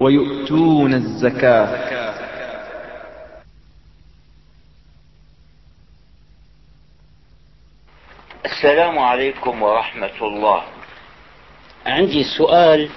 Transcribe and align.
ويؤتون 0.00 0.94
الزكاة. 0.94 1.86
السلام 8.44 8.98
عليكم 8.98 9.62
ورحمة 9.62 10.18
الله. 10.22 10.62
عندي 11.86 12.24
سؤال 12.24 12.88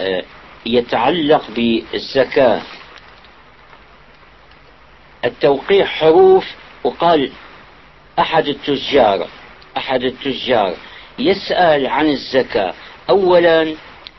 آه، 0.00 0.22
يتعلق 0.66 1.50
بالزكاة. 1.50 2.62
التوقيع 5.24 5.86
حروف 5.86 6.44
وقال 6.84 7.32
أحد 8.18 8.46
التجار 8.48 9.28
أحد 9.76 10.02
التجار 10.02 10.74
يسأل 11.18 11.86
عن 11.86 12.06
الزكاة. 12.06 12.74
أولا 13.10 13.74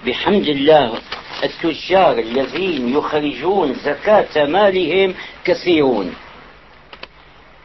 بحمد 0.06 0.48
الله 0.48 1.00
التجار 1.44 2.20
الذين 2.20 2.98
يخرجون 2.98 3.74
زكاة 3.74 4.46
مالهم 4.46 5.14
كثيرون. 5.46 6.16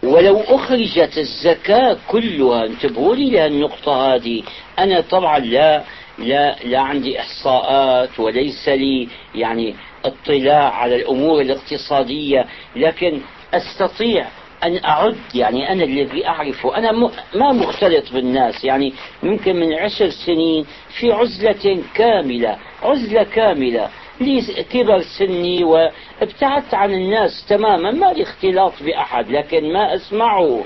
ولو 0.03 0.41
أخرجت 0.41 1.19
الزكاة 1.19 1.97
كلها 2.09 2.67
انتبهوا 2.67 3.15
لي 3.17 3.31
لهالنقطة 3.31 4.15
هذه. 4.15 4.43
أنا 4.79 5.01
طبعا 5.01 5.39
لا 5.39 5.85
لا 6.19 6.57
لا 6.65 6.81
عندي 6.81 7.21
إحصاءات 7.21 8.21
وليس 8.21 8.69
لي 8.69 9.09
يعني 9.35 9.75
اطلاع 10.05 10.75
على 10.75 10.97
الأمور 10.97 11.41
الاقتصادية 11.41 12.47
لكن 12.77 13.21
أستطيع 13.55 14.27
أن 14.65 14.85
أعد 14.85 15.17
يعني 15.35 15.73
أنا 15.73 15.85
الذي 15.85 16.27
أعرفه. 16.27 16.77
أنا 16.77 16.93
ما 17.35 17.53
مختلط 17.53 18.13
بالناس 18.13 18.65
يعني 18.65 18.93
ممكن 19.23 19.57
من 19.57 19.73
عشر 19.73 20.11
سنين 20.27 20.67
في 20.99 21.13
عزلة 21.13 21.83
كاملة 21.95 22.57
عزلة 22.83 23.23
كاملة. 23.23 23.89
لي 24.21 24.43
كبر 24.73 25.03
سني 25.19 25.65
وابتعدت 25.65 26.75
عن 26.75 26.93
الناس 26.93 27.47
تماما 27.49 27.91
ما 27.91 28.13
لي 28.13 28.23
اختلاط 28.23 28.73
بأحد 28.83 29.31
لكن 29.31 29.73
ما 29.73 29.95
أسمعه 29.95 30.65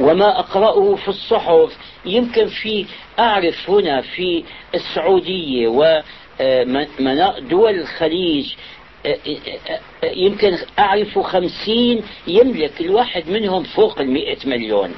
وما 0.00 0.38
أقرأه 0.38 0.94
في 0.94 1.08
الصحف. 1.08 1.76
يمكن 2.04 2.46
في 2.46 2.86
أعرف 3.18 3.70
هنا 3.70 4.00
في 4.00 4.44
السعودية 4.74 5.68
ودول 5.68 6.04
الخليج 7.80 8.54
يمكن 10.04 10.58
أعرف 10.78 11.18
خمسين 11.18 12.02
يملك 12.26 12.80
الواحد 12.80 13.28
منهم 13.28 13.62
فوق 13.62 14.00
المئة 14.00 14.36
مليون. 14.44 14.94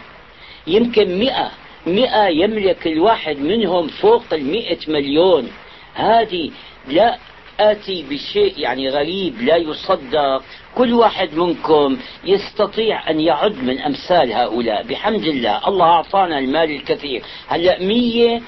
يمكن 0.67 1.19
مئة 1.19 1.51
مئة 1.87 2.29
يملك 2.29 2.87
الواحد 2.87 3.39
منهم 3.39 3.89
فوق 3.89 4.25
المئة 4.33 4.79
مليون. 4.89 5.51
هذه 5.95 6.51
لا 6.89 7.19
آتي 7.61 8.05
بشيء 8.11 8.59
يعني 8.59 8.89
غريب 8.89 9.43
لا 9.43 9.57
يصدق. 9.57 10.43
كل 10.75 10.93
واحد 10.93 11.35
منكم 11.35 11.99
يستطيع 12.25 13.11
أن 13.11 13.21
يعد 13.21 13.57
من 13.63 13.79
أمثال 13.79 14.33
هؤلاء. 14.33 14.83
بحمد 14.83 15.25
الله 15.25 15.69
الله 15.69 15.87
أعطانا 15.87 16.39
المال 16.39 16.71
الكثير. 16.71 17.23
هلأ 17.49 17.83
مية 17.83 18.43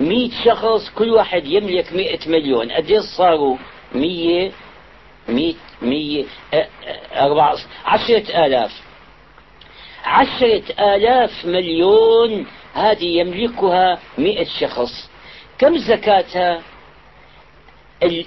مئة 0.00 0.30
شخص 0.44 0.90
كل 0.90 1.10
واحد 1.10 1.46
يملك 1.46 1.92
مئة 1.92 2.28
مليون. 2.28 2.72
قديش 2.72 3.02
صاروا؟ 3.16 3.56
مية 3.94 4.52
مئة 5.28 5.54
مية 5.82 6.24
أربعة 7.16 7.56
عشرة 7.84 8.46
آلاف. 8.46 8.82
عشرة 10.04 10.62
آلاف 10.94 11.44
مليون 11.44 12.46
هذه 12.74 13.04
يملكها 13.04 13.98
مئة 14.18 14.44
شخص. 14.60 15.10
كم 15.58 15.76
زكاتها؟ 15.78 16.62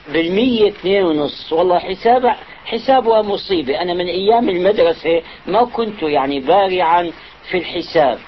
بالمية 0.10 0.68
اثنين 0.70 1.04
ونص. 1.04 1.54
والله 1.54 1.80
حساب 1.80 2.36
حسابها 2.66 3.22
مصيبة. 3.22 3.82
أنا 3.82 3.94
من 3.94 4.08
أيام 4.08 4.50
المدرسة 4.50 5.22
ما 5.48 5.64
كنت 5.66 6.04
يعني 6.04 6.40
بارعا 6.40 7.12
في 7.50 7.58
الحساب. 7.58 8.20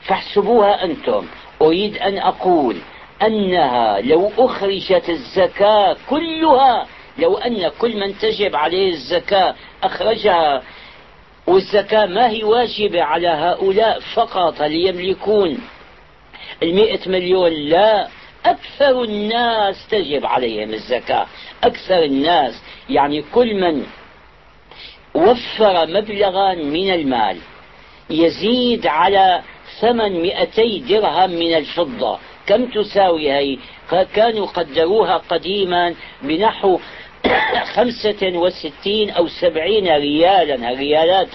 فاحسبوها 0.00 0.84
أنتم. 0.84 1.26
أريد 1.62 1.96
أن 1.96 2.18
أقول 2.18 2.76
أنها 3.22 4.00
لو 4.00 4.32
أخرجت 4.38 5.10
الزكاة 5.10 5.96
كلها 6.10 6.86
لو 7.18 7.36
أن 7.38 7.70
كل 7.78 8.00
من 8.00 8.18
تجب 8.18 8.56
عليه 8.56 8.90
الزكاة 8.90 9.54
أخرجها 9.82 10.62
والزكاة 11.46 12.06
ما 12.06 12.28
هي 12.28 12.44
واجبة 12.44 13.02
على 13.02 13.28
هؤلاء 13.28 14.00
فقط 14.00 14.62
ليملكون 14.62 15.58
المئة 16.62 17.08
مليون 17.08 17.52
لا. 17.52 18.08
أكثر 18.46 19.02
الناس 19.02 19.88
تجب 19.88 20.26
عليهم 20.26 20.74
الزكاة. 20.74 21.26
أكثر 21.64 22.02
الناس 22.02 22.62
يعني 22.90 23.24
كل 23.34 23.54
من 23.54 23.86
وفر 25.14 25.86
مبلغا 25.86 26.54
من 26.54 26.90
المال 26.90 27.38
يزيد 28.10 28.86
على 28.86 29.42
ثمن 29.80 30.22
مئتي 30.22 30.78
درهم 30.78 31.30
من 31.30 31.54
الفضة. 31.54 32.18
كم 32.46 32.66
تساوي 32.66 33.32
هي؟ 33.32 33.58
كانوا 34.14 34.46
قدروها 34.46 35.16
قديما 35.16 35.94
بنحو 36.22 36.80
خمسة 37.74 38.32
وستين 38.34 39.10
أو 39.10 39.28
سبعين 39.28 39.88
ريالا 39.88 40.70
الريالات 40.72 41.28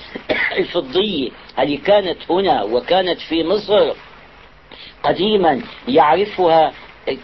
الفضية 0.57 1.29
هذه 1.55 1.79
كانت 1.85 2.17
هنا 2.29 2.63
وكانت 2.63 3.19
في 3.19 3.43
مصر. 3.43 3.93
قديما 5.03 5.61
يعرفها 5.87 6.73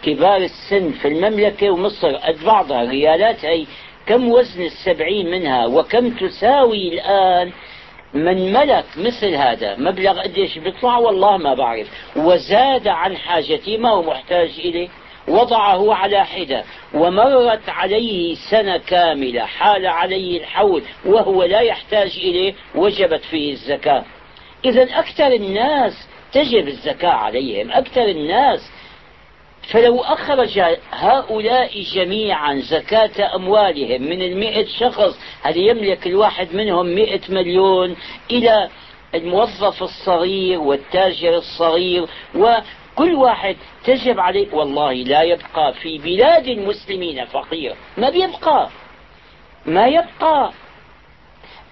كبار 0.04 0.38
السن 0.38 0.92
في 0.92 1.08
المملكة 1.08 1.70
ومصر 1.70 2.16
قد 2.16 2.44
بعضها 2.46 2.84
ريالات 2.84 3.46
هي 3.46 3.66
كم 4.06 4.30
وزن 4.30 4.62
السبعين 4.62 5.32
منها 5.32 5.66
وكم 5.66 6.10
تساوي 6.10 6.94
الآن 6.94 7.52
من 8.14 8.54
ملك 8.54 8.86
مثل 8.98 9.36
هذا؟ 9.36 9.76
مبلغ 9.76 10.22
قديش 10.22 10.58
بيطلع؟ 10.58 10.98
والله 10.98 11.38
ما 11.38 11.54
بعرف. 11.54 11.88
وزاد 12.16 12.88
عن 12.88 13.18
حاجتي 13.18 13.78
ما 13.78 13.90
هو 13.90 14.04
محتاج 14.04 14.50
إليه. 14.60 14.90
وضعه 15.28 15.94
على 15.94 16.26
حدة 16.26 16.64
ومرت 16.94 17.70
عليه 17.70 18.36
سنة 18.52 18.78
كاملة 18.78 19.42
حال 19.42 19.86
عليه 19.86 20.40
الحول 20.40 20.84
وهو 21.06 21.44
لا 21.44 21.60
يحتاج 21.60 22.18
إليه 22.18 22.54
وجبت 22.76 23.24
فيه 23.24 23.52
الزكاة. 23.52 24.06
إذا 24.66 24.84
أكثر 24.84 25.28
الناس 25.28 26.08
تجب 26.34 26.68
الزكاة 26.68 27.10
عليهم 27.10 27.72
أكثر 27.72 28.06
الناس. 28.06 28.72
فلو 29.72 30.02
أخرج 30.02 30.62
هؤلاء 30.92 31.82
جميعا 31.82 32.56
زكاة 32.56 33.36
أموالهم 33.36 34.02
من 34.02 34.22
المئة 34.22 34.66
شخص 34.66 35.20
هل 35.42 35.58
يملك 35.58 36.08
الواحد 36.08 36.56
منهم 36.56 36.86
مئة 36.86 37.22
مليون؟ 37.30 37.96
إلى 38.32 38.70
الموظف 39.16 39.84
الصغير 39.84 40.60
والتاجر 40.60 41.36
الصغير 41.36 42.06
وكل 42.98 43.14
واحد 43.14 43.56
تجب 43.84 44.20
عليه. 44.20 44.54
والله 44.54 44.94
لا 44.94 45.22
يبقى 45.22 45.74
في 45.74 45.98
بلاد 45.98 46.48
المسلمين 46.48 47.26
فقير. 47.26 47.76
ما 47.98 48.10
بيبقى؟ 48.10 48.70
ما 49.66 49.88
يبقى. 49.88 50.52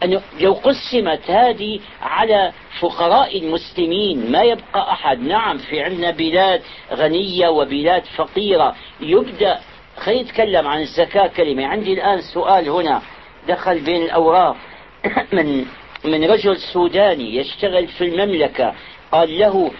أنه 0.04 0.22
لو 0.40 0.54
قسمت 0.54 1.32
هذه 1.32 1.80
على 2.02 2.52
فقراء 2.80 3.40
المسلمين 3.40 4.32
ما 4.32 4.42
يبقى 4.42 4.92
أحد. 4.92 5.20
نعم 5.20 5.58
في 5.58 5.82
عندنا 5.82 6.12
بلاد 6.12 6.62
غنية 6.94 7.48
وبلاد 7.48 8.04
فقيرة. 8.16 8.76
يبدأ 9.02 9.60
خلينا 9.98 10.22
نتكلم 10.22 10.68
عن 10.68 10.82
الزكاة 10.82 11.28
كلمة. 11.28 11.66
عندي 11.66 11.94
الآن 11.94 12.22
سؤال 12.22 12.70
هنا. 12.70 13.02
دخل 13.48 13.80
بين 13.80 14.02
الأوراق. 14.02 14.56
من 15.34 15.66
من 16.06 16.24
رجل 16.32 16.58
سوداني 16.58 17.36
يشتغل 17.36 17.88
في 17.88 18.04
المملكة. 18.04 18.76
قال 19.12 19.40
له 19.40 19.72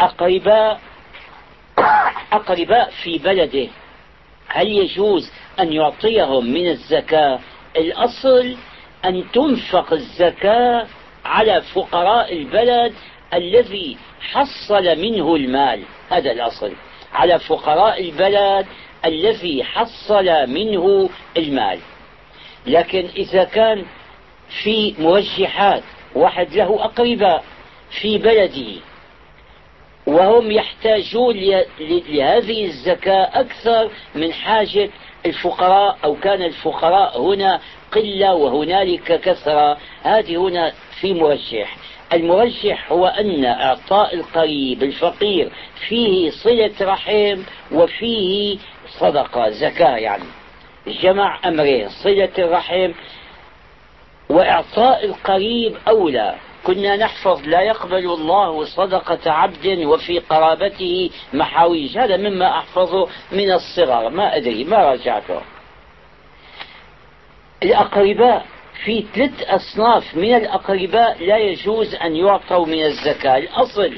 أقرباء 0.00 0.80
أقرباء 2.32 2.90
في 3.02 3.18
بلده. 3.18 3.68
هل 4.48 4.68
يجوز 4.68 5.30
أن 5.60 5.72
يعطيهم 5.72 6.46
من 6.46 6.68
الزكاة؟ 6.68 7.38
الأصل 7.76 8.56
أن 9.04 9.24
تنفق 9.32 9.92
الزكاة 9.92 10.86
على 11.24 11.62
فقراء 11.62 12.32
البلد 12.32 12.94
الذي 13.34 13.96
حصل 14.20 14.98
منه 14.98 15.36
المال. 15.36 15.82
هذا 16.10 16.32
الأصل. 16.32 16.72
على 17.12 17.38
فقراء 17.38 18.00
البلد 18.00 18.66
الذي 19.04 19.64
حصل 19.64 20.50
منه 20.50 21.10
المال. 21.36 21.78
لكن 22.66 23.08
إذا 23.16 23.44
كان 23.44 23.84
في 24.62 24.94
موجحات 24.98 25.82
واحد 26.14 26.54
له 26.54 26.84
أقرباء 26.84 27.44
في 28.00 28.18
بلده 28.18 28.80
وهم 30.06 30.50
يحتاجون 30.50 31.36
لهذه 31.80 32.64
الزكاة 32.64 33.40
أكثر 33.40 33.90
من 34.14 34.32
حاجة 34.32 34.90
الفقراء 35.26 35.98
أو 36.04 36.14
كان 36.14 36.42
الفقراء 36.42 37.20
هنا 37.20 37.60
قلة 37.92 38.34
وهنالك 38.34 39.20
كثرة. 39.20 39.78
هذه 40.02 40.36
هنا 40.36 40.72
في 41.00 41.14
مرجح. 41.14 41.76
المرجح 42.12 42.92
هو 42.92 43.06
أن 43.06 43.44
إعطاء 43.44 44.14
القريب 44.14 44.82
الفقير 44.82 45.52
فيه 45.88 46.30
صلة 46.30 46.72
رحم 46.80 47.42
وفيه 47.72 48.58
صدقة 48.88 49.50
زكاة 49.50 49.96
يعني. 49.96 50.24
جمع 50.86 51.38
أمرين 51.48 51.88
صلة 51.88 52.32
الرحم 52.38 52.92
وإعطاء 54.28 55.04
القريب 55.04 55.76
أولى. 55.88 56.34
كنا 56.66 56.96
نحفظ 56.96 57.46
لا 57.46 57.60
يقبل 57.60 58.04
الله 58.04 58.64
صدقة 58.64 59.30
عبد 59.30 59.66
وفي 59.66 60.18
قرابته 60.18 61.10
محاويج. 61.32 61.98
هذا 61.98 62.16
مما 62.16 62.58
أحفظه 62.58 63.08
من 63.32 63.52
الصغر. 63.52 64.08
ما 64.08 64.36
أدري 64.36 64.64
ما 64.64 64.76
راجعته 64.76 65.40
الأقرباء 67.62 68.46
في 68.84 69.04
ثلاث 69.14 69.42
أصناف 69.42 70.14
من 70.14 70.34
الأقرباء 70.34 71.24
لا 71.24 71.38
يجوز 71.38 71.94
أن 71.94 72.16
يعطوا 72.16 72.66
من 72.66 72.82
الزكاة. 72.82 73.38
الأصل 73.38 73.92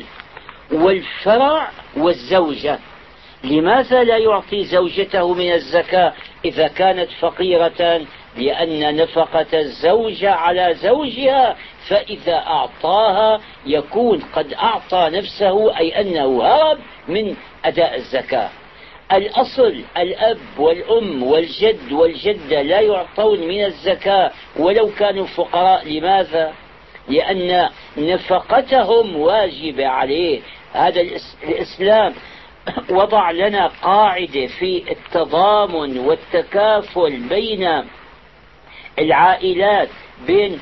والفرع 0.73 1.71
والزوجة. 1.97 2.79
لماذا 3.45 4.05
لا 4.05 4.17
يعطي 4.17 4.65
زوجته 4.65 5.35
من 5.35 5.53
الزكاة؟ 5.53 6.13
إذا 6.45 6.69
كانت 6.69 7.11
فقيرة 7.21 8.07
لأن 8.37 8.97
نفقة 8.97 9.61
الزوجة 9.61 10.33
على 10.33 10.75
زوجها 10.75 11.57
فإذا 11.89 12.35
أعطاها 12.35 13.41
يكون 13.67 14.23
قد 14.35 14.53
أعطى 14.53 15.11
نفسه 15.13 15.79
أي 15.79 16.01
أنه 16.01 16.43
هرب 16.45 16.79
من 17.09 17.37
أداء 17.65 17.97
الزكاة. 17.97 18.49
الأصل 19.13 19.83
الأب 19.97 20.39
والأم 20.59 21.23
والجد 21.23 21.93
والجدة 21.93 22.63
لا 22.63 22.81
يعطون 22.81 23.41
من 23.41 23.65
الزكاة 23.65 24.31
ولو 24.57 24.91
كانوا 24.99 25.27
فقراء. 25.27 25.89
لماذا؟ 25.89 26.53
لأن 27.09 27.69
نفقتهم 27.97 29.17
واجبة 29.17 29.87
عليه. 29.87 30.41
هذا 30.73 31.01
الإسلام 31.43 32.15
وضع 32.91 33.31
لنا 33.31 33.67
قاعدة 33.83 34.47
في 34.47 34.93
التضامن 34.93 35.99
والتكافل 35.99 37.29
بين 37.29 37.85
العائلات 38.99 39.89
بين 40.27 40.59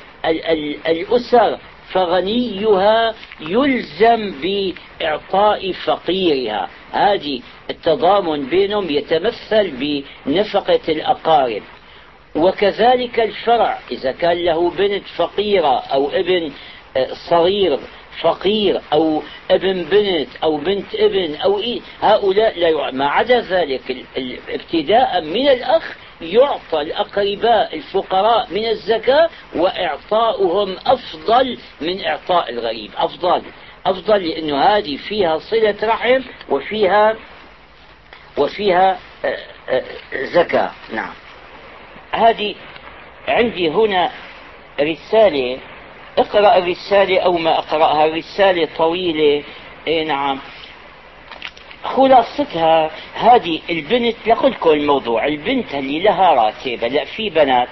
الأسر 0.89 1.59
فغنيها 1.93 3.15
يلزم 3.41 4.35
بإعطاء 4.43 5.73
فقيرها. 5.73 6.69
هذه 6.93 7.41
التضامن 7.71 8.47
بينهم 8.47 8.91
يتمثل 8.91 9.71
بنفقة 10.27 10.81
الأقارب. 10.89 11.63
وكذلك 12.37 13.21
الفرع 13.21 13.79
إذا 13.91 14.13
كان 14.13 14.45
له 14.45 14.71
بنت 14.71 15.05
فقيرة 15.17 15.79
أو 15.79 16.11
ابن 16.11 16.53
آه، 16.97 17.09
صغير 17.31 17.79
فقير 18.21 18.81
أو 18.93 19.23
ابن 19.51 19.83
بنت 19.83 20.29
أو 20.43 20.57
بنت 20.57 20.95
ابن 20.95 21.35
أو 21.35 21.59
إيه 21.59 21.81
هؤلاء 22.01 22.59
لا 22.59 22.69
يع... 22.69 22.91
ما 22.91 23.09
عدا 23.09 23.41
ذلك 23.41 23.97
ابتداء 24.49 25.21
من 25.21 25.49
الأخ 25.49 25.97
يعطى 26.21 26.81
الأقرباء 26.81 27.77
الفقراء 27.77 28.47
من 28.51 28.67
الزكاة 28.67 29.31
وإعطاؤهم 29.55 30.77
أفضل 30.87 31.59
من 31.81 32.05
إعطاء 32.05 32.51
الغريب. 32.51 32.91
أفضل. 32.97 33.43
أفضل 33.87 34.29
لأنه 34.29 34.63
هذه 34.63 34.97
فيها 34.97 35.39
صلة 35.39 35.77
رحم 35.83 36.23
وفيها 36.49 37.17
وفيها 38.39 38.99
آه، 39.25 39.39
آه، 39.69 39.83
زكاة. 40.25 40.71
نعم. 40.93 41.13
هذه 42.13 42.55
عندي 43.29 43.69
هنا 43.71 44.11
رسالة. 44.81 45.59
اقرأ 46.19 46.59
الرسالة 46.59 47.19
أو 47.21 47.33
ما 47.33 47.59
أقرأها. 47.59 48.07
رسالة 48.07 48.69
طويلة. 48.79 49.45
إيه 49.87 50.05
نعم. 50.05 50.41
خلاصتها 51.87 52.91
هذه 53.15 53.61
البنت 53.71 54.17
لكم 54.27 54.71
الموضوع 54.71 55.27
البنت 55.27 55.75
اللي 55.75 56.01
لها 56.01 56.35
راتب 56.35 56.85
لا 56.85 57.05
في 57.05 57.31
بنات 57.31 57.69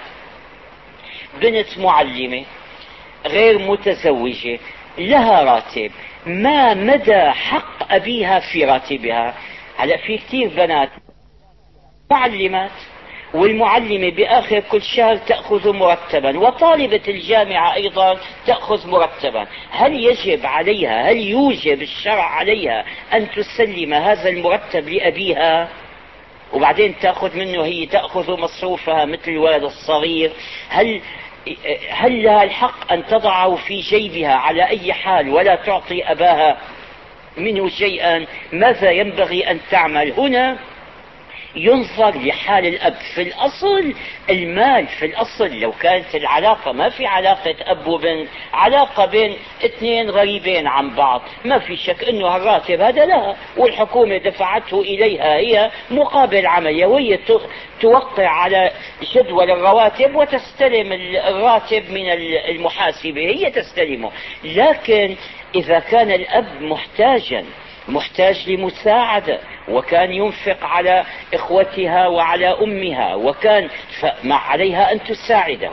بنت 1.41 1.77
معلمة 1.77 2.45
غير 3.25 3.59
متزوجة 3.59 4.59
لها 4.97 5.43
راتب 5.43 5.91
ما 6.25 6.73
مدى 6.73 7.31
حق 7.31 7.93
أبيها 7.93 8.39
في 8.39 8.65
راتبها؟ 8.65 9.33
هلا 9.77 9.97
في 9.97 10.17
كثير 10.17 10.47
بنات 10.49 10.89
معلمات. 12.11 12.71
والمعلمة 13.35 14.09
بآخر 14.09 14.59
كل 14.59 14.81
شهر 14.81 15.17
تأخذ 15.17 15.73
مرتبا 15.73 16.39
وطالبة 16.39 17.01
الجامعة 17.07 17.73
أيضا 17.73 18.17
تأخذ 18.47 18.89
مرتبا. 18.89 19.47
هل 19.71 19.93
يجب 20.03 20.45
عليها 20.45 21.11
هل 21.11 21.17
يوجب 21.17 21.81
الشرع 21.81 22.23
عليها 22.23 22.85
أن 23.13 23.27
تسلم 23.31 23.93
هذا 23.93 24.29
المرتب 24.29 24.89
لأبيها؟ 24.89 25.69
وبعدين 26.53 26.95
تأخذ 27.01 27.37
منه 27.37 27.63
هي 27.63 27.85
تأخذ 27.85 28.39
مصروفها 28.39 29.05
مثل 29.05 29.31
الولد 29.31 29.63
الصغير. 29.63 30.31
هل 30.69 31.01
هل 31.89 32.23
لها 32.23 32.43
الحق 32.43 32.93
أن 32.93 33.05
تضعه 33.05 33.55
في 33.55 33.79
جيبها 33.79 34.33
على 34.33 34.67
أي 34.67 34.93
حال 34.93 35.29
ولا 35.29 35.55
تعطي 35.55 36.03
أباها 36.03 36.57
منه 37.37 37.69
شيئا؟ 37.69 38.25
ماذا 38.53 38.91
ينبغي 38.91 39.51
أن 39.51 39.59
تعمل؟ 39.71 40.11
هنا 40.11 40.57
ينظر 41.55 42.17
لحال 42.17 42.65
الأب. 42.65 42.95
في 43.15 43.21
الأصل 43.21 43.93
المال 44.29 44.87
في 44.87 45.05
الأصل 45.05 45.59
لو 45.59 45.71
كانت 45.71 46.15
العلاقة 46.15 46.71
ما 46.71 46.89
في 46.89 47.05
علاقة 47.05 47.55
أب 47.61 47.87
وبنت 47.87 48.27
علاقة 48.53 49.05
بين 49.05 49.37
اثنين 49.65 50.09
غريبين 50.09 50.67
عن 50.67 50.95
بعض 50.95 51.21
ما 51.45 51.59
في 51.59 51.77
شك 51.77 52.03
أنه 52.03 52.35
الراتب 52.35 52.81
هذا 52.81 53.05
لها 53.05 53.35
والحكومة 53.57 54.17
دفعته 54.17 54.81
إليها 54.81 55.35
هي 55.37 55.71
مقابل 55.91 56.47
عملية 56.47 56.85
وهي 56.85 57.19
توقع 57.81 58.27
على 58.27 58.71
جدول 59.15 59.51
الرواتب 59.51 60.15
وتستلم 60.15 60.93
الراتب 61.27 61.91
من 61.91 62.09
المحاسبة. 62.49 63.21
هي 63.21 63.51
تستلمه. 63.51 64.11
لكن 64.43 65.15
إذا 65.55 65.79
كان 65.79 66.11
الأب 66.11 66.61
محتاجا 66.61 67.45
محتاج 67.87 68.49
لمساعدة 68.49 69.39
وكان 69.69 70.11
ينفق 70.11 70.63
على 70.63 71.03
إخوتها 71.33 72.07
وعلى 72.07 72.47
أمها 72.47 73.15
وكان 73.15 73.69
عليها 74.25 74.91
أن 74.91 75.03
تساعده. 75.03 75.71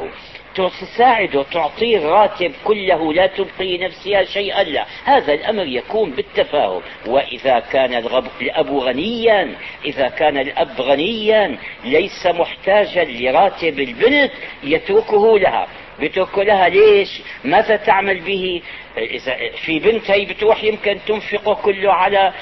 تساعده 0.57 1.43
تعطيه 1.43 1.99
الراتب 1.99 2.53
كله 2.65 3.13
لا 3.13 3.27
تبقي 3.27 3.79
نفسها 3.79 4.25
شيئا 4.25 4.63
لا. 4.63 4.87
هذا 5.05 5.35
الأمر 5.35 5.67
يكون 5.67 6.11
بالتفاهم. 6.11 6.83
وإذا 7.07 7.59
كان 7.59 7.95
الأب 7.95 8.71
غنيا 8.71 9.55
إذا 9.85 10.09
كان 10.09 10.39
الأب 10.39 10.81
غنيا 10.81 11.59
ليس 11.85 12.27
محتاجا 12.27 13.05
لراتب 13.05 13.81
البنت 13.81 14.33
يتركه 14.65 15.39
لها. 15.39 15.69
بترك 16.01 16.39
لها 16.39 16.69
ليش؟ 16.69 17.23
ماذا 17.45 17.77
تعمل 17.77 18.21
به؟ 18.21 18.63
إذا 18.99 19.37
في 19.65 19.79
بنت 19.79 20.11
هي 20.11 20.25
بتروح 20.25 20.65
يمكن 20.65 20.99
تنفقه 21.07 21.55
كله 21.55 21.93
على 21.93 22.33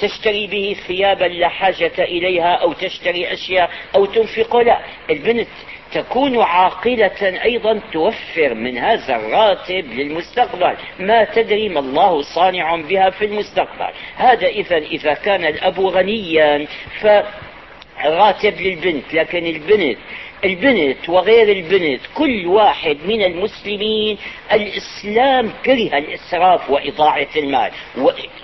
تشتري 0.00 0.46
به 0.46 0.76
ثيابا 0.86 1.24
لا 1.24 1.48
حاجة 1.48 1.92
إليها 1.98 2.54
أو 2.54 2.72
تشتري 2.72 3.32
أشياء 3.32 3.70
أو 3.94 4.04
تنفقه 4.04 4.62
لا 4.62 4.80
البنت 5.10 5.48
تكون 5.92 6.42
عاقلة 6.42 7.42
أيضا 7.44 7.80
توفر 7.92 8.54
من 8.54 8.78
هذا 8.78 9.16
الراتب 9.16 9.84
للمستقبل. 9.92 10.76
ما 10.98 11.24
تدري 11.24 11.68
ما 11.68 11.80
الله 11.80 12.22
صانع 12.22 12.76
بها 12.76 13.10
في 13.10 13.24
المستقبل. 13.24 13.90
هذا 14.16 14.46
إذا 14.46 14.76
إذا 14.76 15.14
كان 15.14 15.44
الأب 15.44 15.80
غنيا 15.80 16.66
فراتب 17.00 18.60
للبنت 18.60 19.14
لكن 19.14 19.46
البنت 19.46 19.98
البنت 20.44 21.08
وغير 21.08 21.48
البنت 21.56 22.00
كل 22.14 22.46
واحد 22.46 22.96
من 23.06 23.22
المسلمين 23.22 24.18
الإسلام 24.52 25.52
كره 25.64 25.98
الإسراف 25.98 26.70
وإضاعة 26.70 27.26
المال. 27.36 27.70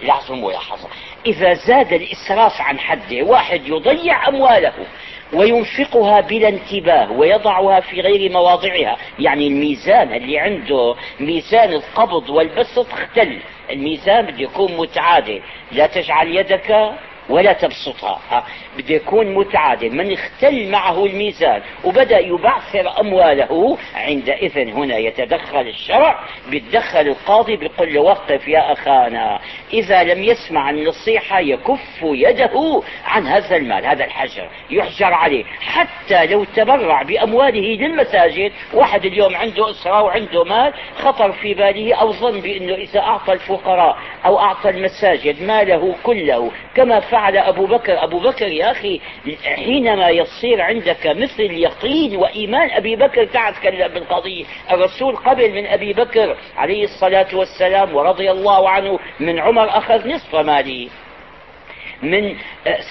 لاحظوا 0.02 0.36
ملاحظة 0.36 0.88
إذا 1.26 1.54
زاد 1.54 1.92
الإسراف 1.92 2.60
عن 2.60 2.78
حده 2.78 3.22
واحد 3.22 3.66
يضيع 3.66 4.28
أمواله. 4.28 4.72
وينفقها 5.32 6.20
بلا 6.20 6.48
انتباه 6.48 7.12
ويضعها 7.12 7.80
في 7.80 8.00
غير 8.00 8.32
مواضعها. 8.32 8.96
يعني 9.18 9.46
الميزان 9.46 10.12
اللي 10.12 10.38
عنده 10.38 10.94
ميزان 11.20 11.72
القبض 11.72 12.30
والبسط 12.30 12.92
اختل. 12.92 13.38
الميزان 13.70 14.26
بده 14.26 14.40
يكون 14.40 14.76
متعادل. 14.76 15.40
لا 15.72 15.86
تجعل 15.86 16.36
يدك 16.36 16.90
ولا 17.30 17.52
تبسطها. 17.52 18.44
بده 18.78 18.94
يكون 18.94 19.34
متعادل. 19.34 19.96
من 19.96 20.12
اختل 20.12 20.70
معه 20.70 21.06
الميزان 21.06 21.62
وبدأ 21.84 22.18
يبعثر 22.18 23.00
أمواله 23.00 23.78
عندئذ 23.94 24.58
هنا 24.58 24.96
يتدخل 24.96 25.60
الشرع 25.60 26.18
بيتدخل 26.50 27.00
القاضي 27.00 27.56
بيقول 27.56 27.94
له 27.94 28.00
وقف 28.00 28.48
يا 28.48 28.72
أخانا. 28.72 29.40
إذا 29.72 30.02
لم 30.02 30.22
يسمع 30.22 30.70
النصيحة 30.70 31.40
يكف 31.40 31.98
يده 32.02 32.82
عن 33.04 33.26
هذا 33.26 33.56
المال 33.56 33.86
هذا 33.86 34.04
الحجر. 34.04 34.48
يحجر 34.70 35.12
عليه. 35.14 35.44
حتى 35.44 36.26
لو 36.26 36.44
تبرع 36.44 37.02
بأمواله 37.02 37.76
للمساجد 37.76 38.52
واحد 38.74 39.04
اليوم 39.04 39.36
عنده 39.36 39.70
أسرة 39.70 40.02
وعنده 40.02 40.44
مال 40.44 40.74
خطر 40.96 41.32
في 41.32 41.54
باله 41.54 41.94
أو 41.94 42.12
ظن 42.12 42.40
بأنه 42.40 42.74
إذا 42.74 43.00
أعطى 43.00 43.32
الفقراء 43.32 43.98
أو 44.24 44.38
أعطى 44.38 44.70
المساجد 44.70 45.42
ماله 45.42 45.94
كله 46.02 46.50
كما 46.74 47.00
فعل 47.00 47.19
فعل 47.20 47.36
أبو 47.36 47.66
بكر. 47.66 48.04
أبو 48.04 48.18
بكر 48.18 48.48
يا 48.48 48.70
أخي 48.70 49.00
حينما 49.44 50.08
يصير 50.08 50.60
عندك 50.60 51.06
مثل 51.06 51.40
يقين 51.40 52.16
وإيمان 52.16 52.70
أبي 52.70 52.96
بكر 52.96 53.24
تعال 53.24 53.54
تكلم 53.54 53.88
بالقضية 53.88 54.44
الرسول 54.70 55.16
قبل 55.16 55.50
من 55.52 55.66
أبي 55.66 55.92
بكر 55.92 56.36
عليه 56.56 56.84
الصلاة 56.84 57.26
والسلام 57.34 57.96
ورضي 57.96 58.30
الله 58.30 58.68
عنه 58.68 58.98
من 59.20 59.38
عمر 59.38 59.68
أخذ 59.68 60.08
نصف 60.08 60.36
ماله. 60.36 60.88
من 62.02 62.36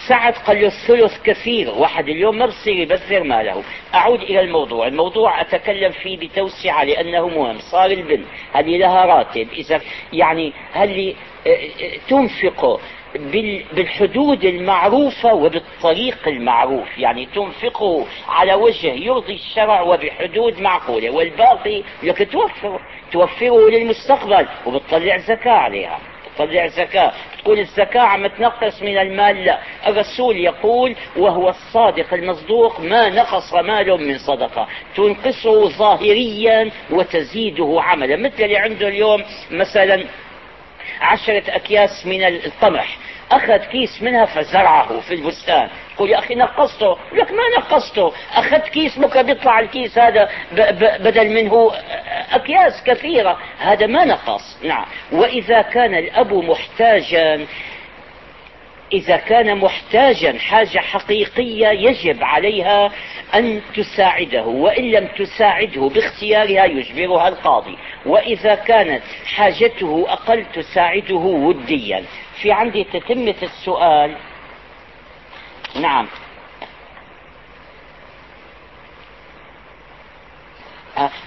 سعد 0.08 0.34
قال 0.34 0.62
له 0.62 0.68
الثلث 0.68 1.22
كثير 1.24 1.70
واحد 1.70 2.10
اليوم 2.10 2.38
ما 2.38 2.46
بصير 2.46 2.76
يبذر 2.76 3.24
ماله. 3.24 3.64
أعود 3.96 4.22
إلى 4.22 4.40
الموضوع. 4.40 4.88
الموضوع 4.88 5.42
أتكلم 5.42 5.92
فيه 5.92 6.18
بتوسعة 6.18 6.84
لأنه 6.84 7.28
مهم. 7.28 7.58
صار 7.72 7.92
البنت 7.92 8.26
هل 8.54 8.80
لها 8.80 9.06
راتب. 9.06 9.48
إذا 9.54 9.82
يعني 10.14 10.54
هل 10.74 11.16
تنفق 12.10 12.80
بالحدود 13.74 14.46
المعروفة 14.46 15.34
وبالطريق 15.34 16.28
المعروف. 16.28 16.98
يعني 16.98 17.26
تنفقه 17.26 18.06
على 18.28 18.54
وجه 18.54 18.88
يرضي 18.88 19.34
الشرع 19.34 19.82
وبحدود 19.82 20.60
معقولة. 20.60 21.10
والباقي 21.10 21.84
لك 22.04 22.32
توفره 22.32 22.80
توفره 23.12 23.70
للمستقبل 23.70 24.48
وبتطلع 24.66 25.18
زكاة 25.18 25.52
عليها. 25.52 26.00
تطلع 26.38 26.68
زكاة. 26.68 27.12
تقول 27.44 27.60
الزكاة 27.60 28.02
عم 28.02 28.28
تنقص 28.28 28.82
من 28.82 28.98
المال. 28.98 29.46
لا. 29.46 29.60
الرسول 29.88 30.38
يقول 30.38 30.96
وهو 31.18 31.50
الصادق 31.50 32.14
المصدوق 32.14 32.80
ما 32.80 33.10
نقص 33.10 33.54
مال 33.54 34.08
من 34.08 34.18
صدقة. 34.18 34.68
تنقصه 34.96 35.70
ظاهريا 35.70 36.72
وتزيده 36.92 37.78
عملا. 37.82 38.16
مثل 38.16 38.44
اللي 38.44 38.58
عنده 38.58 38.88
اليوم 38.88 39.24
مثلا 39.52 40.04
عشرة 41.02 41.44
أكياس 41.48 42.06
من 42.06 42.24
القمح 42.24 42.98
أخذ 43.32 43.58
كيس 43.58 44.02
منها 44.02 44.26
فزرعه 44.26 45.00
في 45.00 45.14
البستان. 45.14 45.70
يقول 45.94 46.10
يا 46.10 46.20
أخي 46.20 46.36
نقصته. 46.36 46.98
لك 47.14 47.32
ما 47.32 47.44
نقصته. 47.58 48.14
أخذت 48.34 48.68
كيس 48.68 49.00
بكرة 49.00 49.22
بيطلع 49.22 49.60
الكيس 49.60 49.98
هذا 50.00 50.30
بدل 51.00 51.30
منه 51.30 51.72
أكياس 52.32 52.84
كثيرة. 52.84 53.38
هذا 53.60 53.86
ما 53.88 54.06
نقص. 54.06 54.58
نعم. 54.64 54.86
وإذا 55.12 55.62
كان 55.62 55.96
الأب 55.96 56.34
محتاجا 56.34 57.46
إذا 58.94 59.18
كان 59.18 59.58
محتاجا 59.58 60.38
حاجة 60.40 60.80
حقيقية 60.80 61.68
يجب 61.68 62.24
عليها 62.24 62.92
أن 63.36 63.62
تساعده 63.76 64.44
وإن 64.44 64.92
لم 64.92 65.08
تساعده 65.08 65.90
باختيارها 65.90 66.66
يجبرها 66.66 67.28
القاضي. 67.28 67.78
وإذا 68.06 68.56
كانت 68.56 69.04
حاجته 69.36 70.06
أقل 70.10 70.46
تساعده 70.54 71.16
وديا. 71.16 72.04
في 72.42 72.52
عندي 72.52 72.84
تتمة 72.84 73.36
السؤال. 73.44 74.16
نعم. 75.76 76.08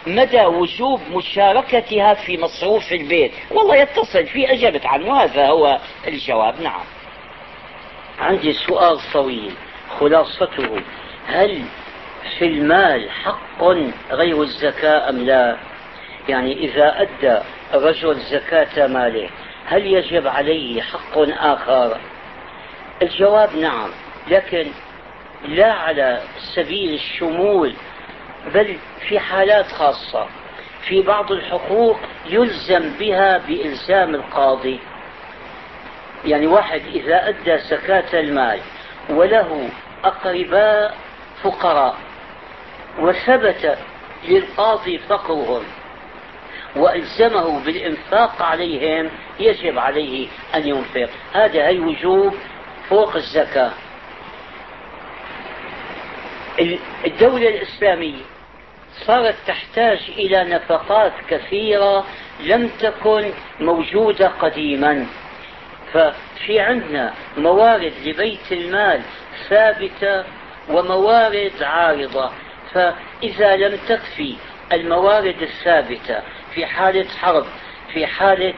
مدى 0.06 0.44
وجوب 0.44 1.00
مشاركتها 1.10 2.14
في 2.14 2.38
مصروف 2.38 2.92
البيت؟ 2.92 3.32
والله 3.50 3.76
يتصل 3.76 4.26
في 4.26 4.52
أجبت 4.52 4.86
عنه 4.86 5.22
هذا 5.22 5.46
هو 5.46 5.78
الجواب. 6.08 6.60
نعم. 6.60 6.84
عندي 8.22 8.52
سؤال 8.52 8.98
طويل 9.12 9.52
خلاصته 10.00 10.80
هل 11.26 11.62
في 12.38 12.44
المال 12.44 13.10
حق 13.10 13.64
غير 14.10 14.42
الزكاة 14.42 15.08
أم 15.08 15.18
لا؟ 15.18 15.56
يعني 16.28 16.52
إذا 16.52 17.02
أدى 17.02 17.38
الرجل 17.74 18.14
زكاة 18.14 18.86
ماله 18.86 19.30
هل 19.66 19.86
يجب 19.86 20.26
عليه 20.26 20.82
حق 20.82 21.18
آخر؟ 21.40 22.00
الجواب 23.02 23.56
نعم 23.56 23.90
لكن 24.28 24.66
لا 25.48 25.72
على 25.72 26.20
سبيل 26.54 26.94
الشمول 26.94 27.74
بل 28.54 28.76
في 29.08 29.18
حالات 29.18 29.66
خاصة. 29.66 30.26
في 30.88 31.02
بعض 31.02 31.32
الحقوق 31.32 31.98
يلزم 32.26 32.92
بها 32.98 33.38
بإلزام 33.38 34.14
القاضي. 34.14 34.80
يعني 36.24 36.46
واحد 36.46 36.80
إذا 36.86 37.28
أدى 37.28 37.58
زكاة 37.58 38.20
المال 38.20 38.60
وله 39.10 39.68
أقرباء 40.04 40.94
فقراء 41.42 41.96
وثبت 42.98 43.78
للقاضي 44.28 44.98
فقرهم 44.98 45.62
وألزمه 46.76 47.64
بالإنفاق 47.64 48.42
عليهم 48.42 49.10
يجب 49.40 49.78
عليه 49.78 50.28
أن 50.54 50.68
ينفق. 50.68 51.08
هذا 51.32 51.66
هي 51.66 51.78
وجوب 51.78 52.34
فوق 52.88 53.16
الزكاة. 53.16 53.70
الدولة 57.06 57.48
الإسلامية 57.48 58.22
صارت 59.06 59.34
تحتاج 59.46 59.98
إلى 60.08 60.44
نفقات 60.44 61.12
كثيرة 61.28 62.04
لم 62.40 62.68
تكن 62.68 63.30
موجودة 63.60 64.28
قديما. 64.28 65.06
ففي 65.92 66.60
عندنا 66.60 67.14
موارد 67.36 67.92
لبيت 68.04 68.52
المال 68.52 69.00
ثابتة 69.48 70.24
وموارد 70.70 71.62
عارضة. 71.62 72.30
فإذا 72.74 73.56
لم 73.56 73.78
تكفي 73.88 74.36
الموارد 74.72 75.42
الثابتة 75.42 76.20
في 76.54 76.66
حالة 76.66 77.08
حرب 77.08 77.46
في 77.92 78.06
حالة 78.06 78.54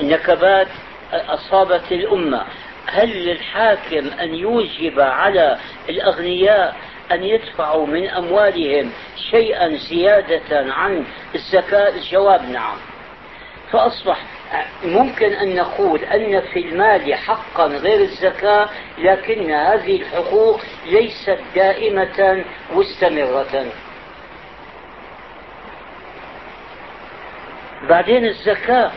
نكبات 0.00 0.68
أصابت 1.12 1.92
الأمة 1.92 2.44
هل 2.86 3.24
للحاكم 3.26 4.10
أن 4.20 4.34
يوجب 4.34 5.00
على 5.00 5.58
الأغنياء 5.88 6.76
أن 7.12 7.24
يدفعوا 7.24 7.86
من 7.86 8.08
أموالهم 8.08 8.92
شيئا 9.30 9.76
زيادة 9.76 10.72
عن 10.72 11.04
الزكاة؟ 11.34 11.88
الجواب 11.88 12.50
نعم. 12.50 12.76
فأصبح 13.72 14.18
ممكن 14.84 15.32
أن 15.32 15.56
نقول 15.56 16.04
أن 16.04 16.40
في 16.40 16.58
المال 16.60 17.14
حقا 17.14 17.66
غير 17.66 18.00
الزكاة 18.00 18.68
لكن 18.98 19.50
هذه 19.50 19.96
الحقوق 19.96 20.60
ليست 20.86 21.38
دائمة 21.54 22.44
مستمرة. 22.74 23.66
بعدين 27.88 28.24
الزكاة 28.26 28.90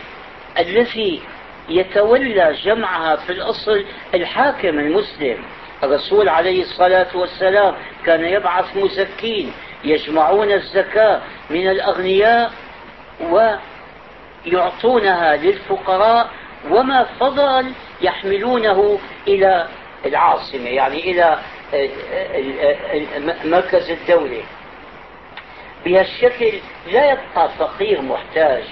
التي 0.60 1.22
يتولى 1.70 2.56
جمعها 2.64 3.16
في 3.16 3.30
الأصل 3.32 3.86
الحاكم 4.14 4.80
المسلم. 4.80 5.38
الرسول 5.84 6.30
عليه 6.30 6.62
الصلاة 6.62 7.18
والسلام 7.18 7.76
كان 8.06 8.26
يبعث 8.26 8.78
مزكين 8.78 9.52
يجمعون 9.84 10.52
الزكاة 10.52 11.22
من 11.50 11.68
الأغنياء 11.70 12.52
ويعطونها 14.46 15.36
للفقراء 15.36 16.30
وما 16.70 17.04
فضل 17.20 17.72
يحملونه 18.02 19.00
إلى 19.28 19.68
العاصمة 20.06 20.70
يعني 20.70 21.12
إلى 21.12 21.38
مركز 23.46 23.90
الدولة. 23.90 24.44
بهالشكل 25.86 26.52
لا 26.92 27.12
يبقى 27.12 27.50
فقير 27.60 28.02
محتاج. 28.02 28.64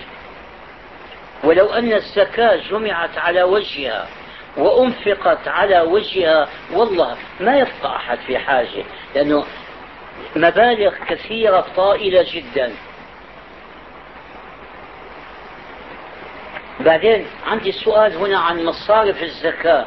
ولو 1.44 1.66
أن 1.66 1.94
الزكاة 1.94 2.56
جمعت 2.56 3.18
على 3.18 3.44
وجهها 3.44 4.08
وأنفقت 4.58 5.48
على 5.48 5.82
وجهها 5.82 6.48
والله 6.74 7.18
ما 7.40 7.58
يبقى 7.58 7.96
أحد 7.96 8.18
في 8.18 8.38
حاجة 8.38 8.84
لأنه 9.16 9.46
مبالغ 10.36 10.94
كثيرة 11.08 11.66
طائلة 11.76 12.26
جدا. 12.34 12.74
بعدين 16.86 17.26
عندي 17.48 17.72
سؤال 17.72 18.16
هنا 18.16 18.40
عن 18.40 18.66
مصارف 18.66 19.24
الزكاة 19.24 19.86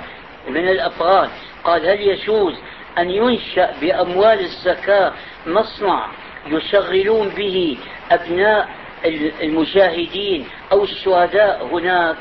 من 0.49 0.69
الأفراد. 0.69 1.31
قال 1.65 1.87
هل 1.87 2.01
يجوز 2.01 2.55
أن 2.99 3.11
ينشأ 3.11 3.75
بأموال 3.81 4.41
الزكاة 4.41 5.13
مصنع 5.47 6.07
يشغلون 6.47 7.29
به 7.29 7.79
أبناء 8.11 8.69
المجاهدين 9.43 10.47
أو 10.73 10.85
الشهداء 10.85 11.67
هناك؟ 11.73 12.17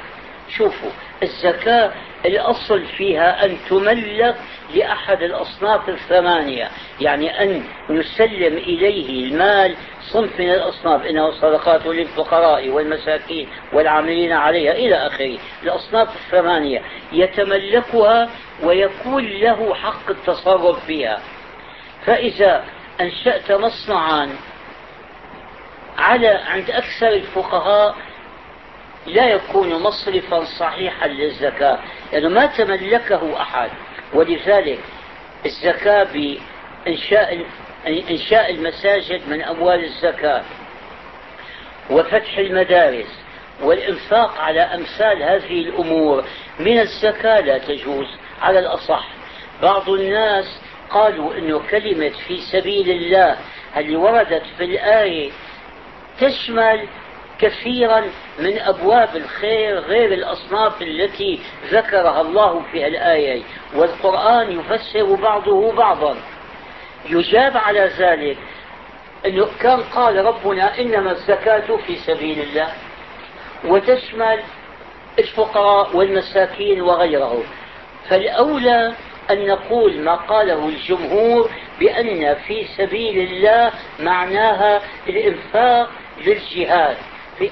شوفوا 0.49 0.89
الزكاة 1.23 1.91
الأصل 2.25 2.85
فيها 2.85 3.45
أن 3.45 3.57
تملك 3.69 4.35
لأحد 4.73 5.21
الأصناف 5.23 5.89
الثمانية. 5.89 6.69
يعني 7.01 7.43
أن 7.43 7.63
نسلم 7.89 8.57
إليه 8.57 9.23
المال 9.27 9.75
صنف 10.01 10.39
من 10.39 10.49
الأصناف 10.49 11.05
إنه 11.05 11.31
صدقات 11.31 11.85
للفقراء 11.85 12.69
والمساكين 12.69 13.49
والعاملين 13.73 14.31
عليها 14.31 14.71
إلى 14.71 14.95
آخره. 14.95 15.37
الأصناف 15.63 16.15
الثمانية 16.15 16.81
يتملكها 17.11 18.29
ويكون 18.63 19.25
له 19.25 19.73
حق 19.73 20.09
التصرف 20.09 20.85
فيها. 20.85 21.19
فإذا 22.05 22.63
أنشأت 23.01 23.51
مصنعا 23.51 24.29
على 25.97 26.27
عند 26.27 26.69
أكثر 26.69 27.07
الفقهاء 27.07 27.95
لا 29.07 29.29
يكون 29.29 29.81
مصرفا 29.81 30.43
صحيحا 30.43 31.07
للزكاة 31.07 31.79
لأنه 32.13 32.29
ما 32.29 32.45
تملكه 32.45 33.41
أحد. 33.41 33.69
ولذلك 34.13 34.79
الزكاة 35.45 36.03
بإنشاء 36.03 37.45
إنشاء 37.87 38.51
المساجد 38.51 39.21
من 39.29 39.41
أموال 39.41 39.83
الزكاة 39.83 40.43
وفتح 41.89 42.37
المدارس 42.37 43.19
والإنفاق 43.61 44.37
على 44.41 44.61
أمثال 44.61 45.23
هذه 45.23 45.59
الأمور. 45.61 46.25
من 46.59 46.79
الزكاة 46.79 47.39
لا 47.39 47.57
تجوز 47.57 48.07
على 48.41 48.59
الأصح. 48.59 49.07
بعض 49.61 49.89
الناس 49.89 50.61
قالوا 50.89 51.37
أنه 51.37 51.61
كلمة 51.71 52.09
في 52.27 52.37
سبيل 52.37 52.89
الله 52.89 53.37
اللي 53.77 53.95
وردت 53.95 54.43
في 54.57 54.63
الآية 54.63 55.31
تشمل 56.19 56.87
كثيرا 57.39 58.01
من 58.39 58.59
أبواب 58.59 59.15
الخير 59.15 59.79
غير 59.79 60.13
الأصناف 60.13 60.81
التي 60.81 61.39
ذكرها 61.71 62.21
الله 62.21 62.61
في 62.71 62.87
الآية 62.87 63.43
والقرآن 63.75 64.59
يفسر 64.59 65.15
بعضه 65.15 65.71
بعضا. 65.71 66.15
يجاب 67.09 67.57
على 67.57 67.91
ذلك 67.97 68.37
أنه 69.25 69.47
كان 69.59 69.83
قال 69.83 70.25
ربنا 70.25 70.79
إنما 70.79 71.11
الزكاة 71.11 71.77
في 71.87 71.95
سبيل 71.95 72.39
الله 72.39 72.73
وتشمل 73.65 74.39
الفقراء 75.19 75.95
والمساكين 75.97 76.81
وغيره 76.81 77.43
فالأولى 78.09 78.93
أن 79.31 79.47
نقول 79.47 79.99
ما 79.99 80.15
قاله 80.15 80.67
الجمهور 80.67 81.49
بأن 81.79 82.35
في 82.35 82.65
سبيل 82.77 83.31
الله 83.31 83.71
معناها 83.99 84.81
الإنفاق 85.09 85.89
للجهاد. 86.25 86.97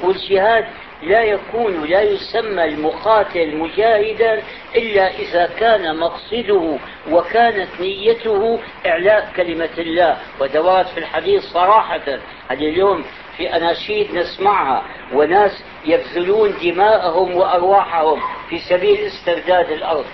والجهاد 0.04 0.66
لا 1.04 1.24
يكون 1.24 1.86
لا 1.86 2.02
يسمى 2.02 2.64
المقاتل 2.64 3.58
مجاهدا 3.58 4.42
إلا 4.76 5.10
إذا 5.20 5.50
كان 5.60 5.98
مقصده 5.98 6.78
وكانت 7.12 7.68
نيته 7.80 8.60
إعلاء 8.86 9.32
كلمة 9.36 9.70
الله. 9.78 10.18
ودوات 10.40 10.88
في 10.88 10.98
الحديث 10.98 11.44
صراحة 11.44 12.20
اليوم 12.52 13.06
في 13.38 13.56
أناشيد 13.56 14.16
نسمعها 14.16 14.84
وناس 15.14 15.64
يبذلون 15.86 16.54
دماءهم 16.64 17.36
وأرواحهم 17.36 18.22
في 18.50 18.60
سبيل 18.60 19.00
استرداد 19.00 19.72
الأرض. 19.72 20.06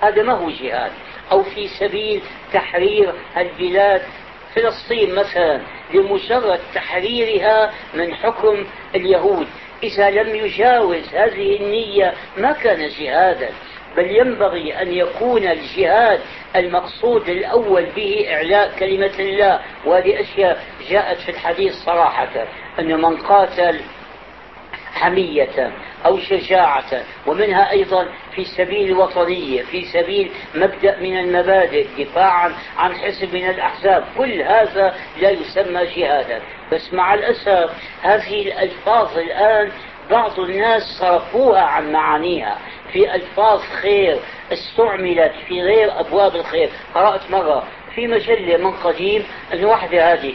هذا 0.00 0.22
ما 0.22 0.32
هو 0.32 0.50
جهاد. 0.50 0.92
أو 1.32 1.42
في 1.42 1.68
سبيل 1.68 2.22
تحرير 2.52 3.14
البلاد 3.36 4.02
فلسطين 4.56 5.14
مثلا 5.14 5.60
لمجرد 5.94 6.60
تحريرها 6.74 7.72
من 7.94 8.14
حكم 8.14 8.66
اليهود. 8.94 9.46
إذا 9.82 10.10
لم 10.10 10.34
يجاوز 10.34 11.14
هذه 11.14 11.56
النية 11.56 12.14
ما 12.36 12.52
كان 12.52 12.88
جهادا 12.88 13.48
بل 13.96 14.10
ينبغي 14.10 14.82
أن 14.82 14.92
يكون 14.92 15.46
الجهاد 15.46 16.20
المقصود 16.56 17.28
الأول 17.28 17.86
به 17.96 18.26
إعلاء 18.34 18.78
كلمة 18.78 19.18
الله. 19.18 19.60
وهذه 19.84 20.20
أشياء 20.20 20.62
جاءت 20.90 21.18
في 21.18 21.30
الحديث 21.30 21.74
صراحة 21.74 22.46
أن 22.78 23.00
من 23.00 23.16
قاتل 23.16 23.80
حمية 24.96 25.72
أو 26.06 26.18
شجاعة 26.18 27.02
ومنها 27.26 27.70
أيضا 27.70 28.08
في 28.34 28.44
سبيل 28.44 28.88
الوطنية 28.88 29.62
في 29.62 29.84
سبيل 29.84 30.30
مبدأ 30.54 31.00
من 31.00 31.18
المبادئ 31.18 31.86
دفاعا 31.98 32.52
عن 32.78 32.94
حزب 32.94 33.34
من 33.34 33.50
الأحزاب. 33.50 34.04
كل 34.18 34.42
هذا 34.42 34.94
لا 35.20 35.30
يسمى 35.30 35.86
جهادا. 35.96 36.40
بس 36.72 36.94
مع 36.94 37.14
الأسف 37.14 37.70
هذه 38.02 38.42
الألفاظ 38.42 39.18
الآن 39.18 39.72
بعض 40.10 40.40
الناس 40.40 40.82
صرفوها 40.82 41.62
عن 41.62 41.92
معانيها. 41.92 42.58
في 42.92 43.14
ألفاظ 43.14 43.60
خير 43.60 44.18
استعملت 44.52 45.32
في 45.48 45.62
غير 45.62 46.00
أبواب 46.00 46.36
الخير. 46.36 46.70
قرأت 46.94 47.30
مرة 47.30 47.64
في 47.94 48.06
مجلة 48.06 48.56
من 48.56 48.72
قديم 48.72 49.24
أن 49.52 49.64
واحدة 49.64 50.12
هذه 50.12 50.34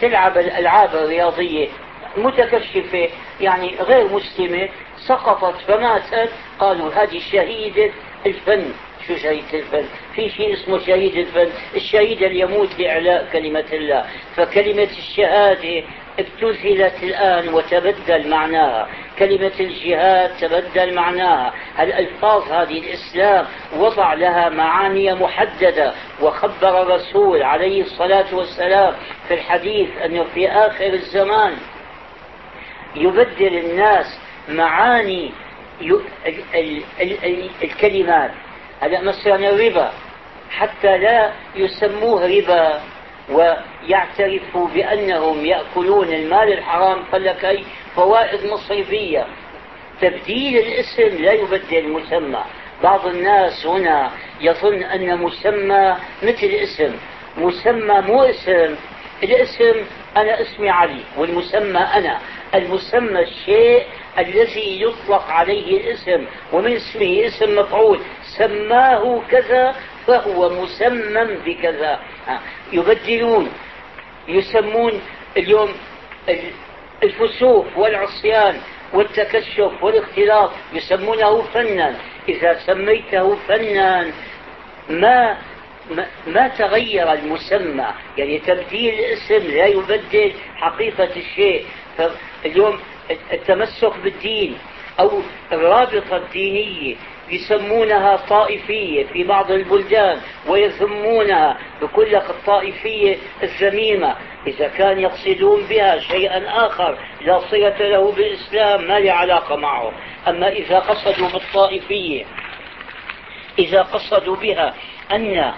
تلعب 0.00 0.38
الألعاب 0.38 0.94
الرياضية 0.94 1.68
متكشفة 2.16 3.08
يعني 3.40 3.76
غير 3.80 4.08
مسلمة 4.08 4.68
سقطت 5.06 5.54
فماتت. 5.68 6.30
قالوا 6.58 6.90
هذه 6.94 7.18
شهيدة 7.32 7.90
الفن 8.26 8.72
شو 9.06 9.16
شهيد 9.16 9.44
الفن؟ 9.54 9.84
في 10.14 10.28
شيء 10.28 10.54
اسمه 10.54 10.78
شهيد 10.78 11.16
الفن. 11.16 11.48
الشهيد 11.76 12.22
اللي 12.22 12.40
يموت 12.40 12.78
لإعلاء 12.78 13.28
كلمة 13.32 13.64
الله. 13.72 14.04
فكلمة 14.36 14.88
الشهادة 14.98 15.84
ابتذلت 16.18 17.02
الآن 17.02 17.48
وتبدل 17.54 18.28
معناها. 18.30 18.88
كلمة 19.18 19.52
الجهاد 19.60 20.36
تبدل 20.40 20.94
معناها. 20.94 21.54
الألفاظ 21.80 22.52
هذه 22.52 22.78
الإسلام 22.78 23.46
وضع 23.76 24.14
لها 24.14 24.48
معاني 24.48 25.14
محددة. 25.14 25.94
وخبر 26.22 26.82
الرسول 26.82 27.42
عليه 27.42 27.82
الصلاة 27.82 28.34
والسلام 28.34 28.94
في 29.28 29.34
الحديث 29.34 29.88
أنه 30.04 30.24
في 30.34 30.48
آخر 30.48 30.86
الزمان 30.86 31.56
يبدل 32.96 33.58
الناس 33.58 34.18
معاني 34.48 35.30
الكلمات. 37.62 38.30
هذا 38.80 39.00
مثلا 39.00 39.36
الربا. 39.50 39.92
حتى 40.50 40.98
لا 40.98 41.32
يسموه 41.56 42.26
ربا 42.26 42.80
ويعترفوا 43.30 44.68
بأنهم 44.68 45.46
يأكلون 45.46 46.08
المال 46.08 46.52
الحرام. 46.52 47.02
قال 47.12 47.24
لك 47.24 47.44
أي 47.44 47.64
فوائد 47.96 48.46
مصرفية. 48.46 49.26
تبديل 50.00 50.58
الاسم 50.58 51.22
لا 51.22 51.32
يبدل 51.32 51.78
المسمى 51.78 52.44
بعض 52.82 53.06
الناس 53.06 53.66
هنا 53.66 54.10
يظن 54.40 54.82
أن 54.82 55.18
مسمى 55.18 55.96
مثل 56.22 56.46
اسم. 56.46 56.96
مسمى 57.36 58.00
مو 58.00 58.22
اسم. 58.22 58.74
الاسم 59.22 59.84
أنا 60.16 60.40
اسمي 60.40 60.70
علي 60.70 61.00
والمسمى 61.16 61.78
أنا. 61.78 62.18
المسمى 62.54 63.20
الشيء 63.20 63.82
الذي 64.18 64.82
يطلق 64.82 65.30
عليه 65.30 65.80
الاسم 65.80 66.26
ومن 66.52 66.72
اسمه 66.72 67.26
اسم 67.26 67.58
مفعول. 67.58 68.00
سماه 68.38 69.22
كذا 69.30 69.74
فهو 70.06 70.62
مسمى 70.62 71.36
بكذا. 71.46 72.00
يبدلون 72.72 73.50
يسمون 74.28 75.00
اليوم 75.36 75.74
الفسوق 77.02 77.66
والعصيان 77.76 78.60
والتكشف 78.92 79.82
والاختلاط 79.82 80.50
يسمونه 80.72 81.42
فنا. 81.42 81.96
إذا 82.28 82.58
سميته 82.66 83.36
فنا 83.36 84.12
ما 84.90 85.38
ما 86.26 86.48
تغير 86.48 87.12
المسمى. 87.12 87.86
يعني 88.18 88.38
تبديل 88.38 88.94
الاسم 88.94 89.46
لا 89.56 89.66
يبدل 89.66 90.32
حقيقة 90.56 91.10
الشيء. 91.16 91.64
فاليوم 91.96 92.78
التمسك 93.32 93.92
بالدين 94.04 94.58
أو 95.00 95.22
الرابطة 95.52 96.16
الدينية 96.16 96.96
يسمونها 97.30 98.16
طائفية 98.16 99.04
في 99.04 99.24
بعض 99.24 99.50
البلدان 99.50 100.20
ويذمونها 100.46 101.58
بكل 101.82 102.16
الطائفية 102.16 103.16
الذميمة. 103.42 104.16
إذا 104.46 104.68
كان 104.68 105.00
يقصدون 105.00 105.66
بها 105.66 105.98
شيئا 105.98 106.66
آخر 106.66 106.98
لا 107.20 107.40
صلة 107.50 107.88
له 107.88 108.12
بالإسلام 108.12 108.88
ما 108.88 109.00
له 109.00 109.12
علاقة 109.12 109.56
معه. 109.56 109.92
أما 110.28 110.48
إذا 110.48 110.78
قصدوا 110.78 111.28
بالطائفية 111.28 112.24
إذا 113.58 113.82
قصدوا 113.82 114.36
بها 114.36 114.74
أن 115.12 115.52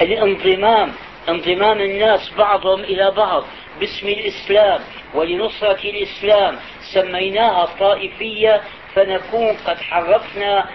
الانضمام 0.00 0.92
انضمام 1.28 1.80
الناس 1.80 2.32
بعضهم 2.38 2.80
إلى 2.80 3.10
بعض 3.10 3.44
باسم 3.80 4.08
الإسلام 4.08 4.80
ولنصرة 5.14 5.80
الإسلام 5.84 6.56
سميناها 6.94 7.66
طائفية 7.80 8.60
فنكون 8.94 9.56
قد 9.66 9.76
حرفنا 9.76 10.66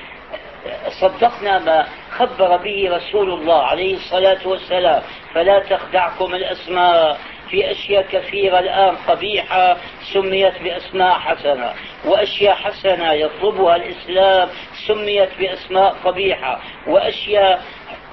صدقنا 1.02 1.60
ما 1.60 1.88
خبر 2.12 2.58
به 2.58 2.96
رسول 2.96 3.30
الله 3.34 3.64
عليه 3.64 3.94
الصلاة 3.96 4.48
والسلام. 4.48 5.02
فلا 5.34 5.60
تخدعكم 5.60 6.36
الأسماء 6.36 7.18
في 7.50 7.72
أشياء 7.72 8.06
كثيرة 8.12 8.60
الآن 8.60 8.96
قبيحة 8.96 9.78
سميت 10.14 10.62
بأسماء 10.62 11.20
حسنة 11.20 11.74
وأشياء 12.06 12.56
حسنة 12.56 13.12
يطلبها 13.14 13.76
الإسلام 13.76 14.50
سميت 14.88 15.30
بأسماء 15.40 15.96
قبيحة 16.04 16.62
وأشياء 16.88 17.62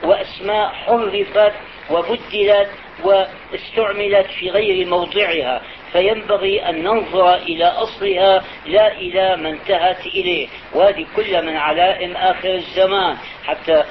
وأسماء 0.03 0.69
حرفت 0.69 1.53
وبدلت 1.91 2.69
واستعملت 3.05 4.27
في 4.27 4.51
غير 4.51 4.87
موضعها 4.87 5.63
فينبغي 5.93 6.69
أن 6.69 6.83
ننظر 6.83 7.35
إلى 7.35 7.65
أصلها 7.65 8.45
لا 8.67 8.93
إلى 8.93 9.37
ما 9.37 9.51
انتهت 9.51 10.07
إليه. 10.07 10.49
وهذه 10.75 11.07
كل 11.17 11.47
من 11.47 11.57
علائم 11.57 12.17
آخر 12.17 12.55
الزمان. 12.55 13.17
حتى 13.45 13.85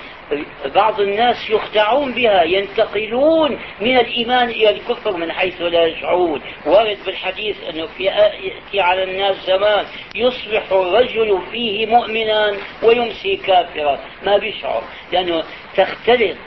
بعض 0.75 1.01
الناس 1.01 1.49
يخدعون 1.49 2.13
بها 2.13 2.43
ينتقلون 2.43 3.59
من 3.81 3.97
الإيمان 3.97 4.49
إلى 4.49 4.69
الكفر 4.69 5.17
من 5.17 5.31
حيث 5.31 5.61
لا 5.61 5.85
يشعرون. 5.85 6.41
ورد 6.65 6.97
بالحديث 7.05 7.57
أنه 7.69 7.85
في 7.85 8.03
يأتي 8.03 8.79
على 8.79 9.03
الناس 9.03 9.35
زمان 9.45 9.85
يصبح 10.15 10.71
الرجل 10.71 11.41
فيه 11.51 11.85
مؤمنا 11.85 12.53
ويمسي 12.83 13.35
كافرا. 13.35 13.99
ما 14.25 14.37
بيشعر 14.37 14.83
لأنه 15.11 15.43
تختلط 15.77 16.37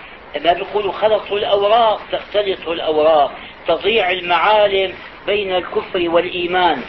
ما 0.45 0.53
بيقولوا 0.53 0.93
خلطوا 0.93 1.39
الأوراق 1.39 2.01
تختلط 2.13 2.69
الأوراق 2.69 3.33
تضيع 3.69 4.11
المعالم 4.11 4.95
بين 5.27 5.55
الكفر 5.55 6.09
والإيمان. 6.11 6.83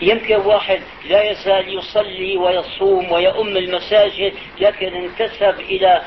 يمكن 0.00 0.36
واحد 0.36 0.80
لا 1.08 1.30
يزال 1.30 1.78
يصلي 1.78 2.36
ويصوم 2.36 3.12
ويؤم 3.12 3.56
المساجد 3.56 4.32
لكن 4.60 4.94
انتسب 4.94 5.60
إلى 5.60 6.02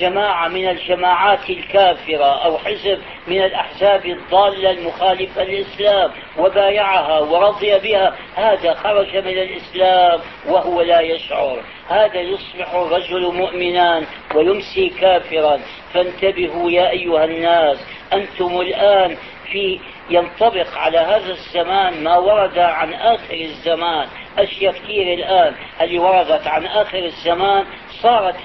جماعة 0.00 0.48
من 0.48 0.68
الجماعات 0.68 1.50
الكافرة 1.50 2.44
أو 2.44 2.58
حزب 2.58 2.98
من 3.26 3.44
الأحزاب 3.44 4.06
الضالة 4.06 4.70
المخالفة 4.70 5.44
للإسلام 5.44 6.10
وبايعها 6.38 7.18
ورضي 7.18 7.78
بها 7.78 8.16
هذا 8.36 8.74
خرج 8.74 9.16
من 9.16 9.38
الإسلام 9.38 10.20
وهو 10.48 10.82
لا 10.82 11.00
يشعر. 11.00 11.62
هذا 11.88 12.20
يصبح 12.20 12.74
الرجل 12.74 13.34
مؤمنا 13.34 14.06
ويمسي 14.34 14.88
كافرا. 14.88 15.60
فانتبهوا 15.94 16.70
يا 16.70 16.90
أيها 16.90 17.24
الناس 17.24 17.78
أنتم 18.12 18.60
الآن 18.60 19.16
في 19.52 19.80
ينطبق 20.10 20.78
على 20.78 20.98
هذا 20.98 21.30
الزمان 21.30 22.04
ما 22.04 22.16
ورد 22.16 22.58
عن 22.58 22.92
آخر 22.92 23.34
الزمان. 23.34 24.08
أشياء 24.38 24.72
كثير 24.72 25.14
الآن 25.14 25.54
اللي 25.80 25.98
وردت 25.98 26.46
عن 26.46 26.66
آخر 26.66 26.98
الزمان 26.98 27.64
صارت 28.02 28.36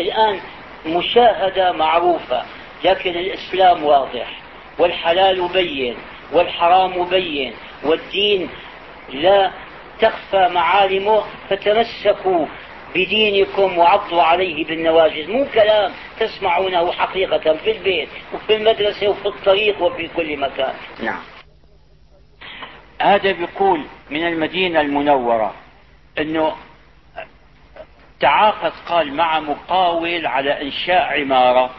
الآن 0.00 0.40
مشاهدة 0.86 1.72
معروفة 1.72 2.42
لكن 2.84 3.10
الإسلام 3.10 3.84
واضح 3.84 4.40
والحلال 4.78 5.48
بين 5.48 5.96
والحرام 6.32 7.04
بين 7.04 7.52
والدين 7.84 8.48
لا 9.12 9.50
تخفى 10.00 10.48
معالمه 10.48 11.22
فتمسكوا 11.48 12.46
بدينكم 12.94 13.78
وعضوا 13.78 14.22
عليه 14.22 14.64
بالنواجذ. 14.64 15.30
مو 15.30 15.46
كلام 15.54 15.92
تسمعونه 16.20 16.92
حقيقة 16.92 17.54
في 17.56 17.70
البيت 17.70 18.08
وفي 18.34 18.56
المدرسة 18.56 19.08
وفي 19.08 19.26
الطريق 19.28 19.82
وفي 19.82 20.08
كل 20.16 20.36
مكان. 20.36 20.74
نعم. 21.02 21.20
هذا 23.00 23.32
بيقول 23.32 23.84
من 24.10 24.26
المدينة 24.26 24.80
المنورة 24.80 25.54
إنه 26.18 26.52
تعاقد 28.20 28.72
قال 28.88 29.14
مع 29.14 29.40
مقاول 29.40 30.26
على 30.26 30.62
إنشاء 30.62 31.20
عمارة 31.20 31.70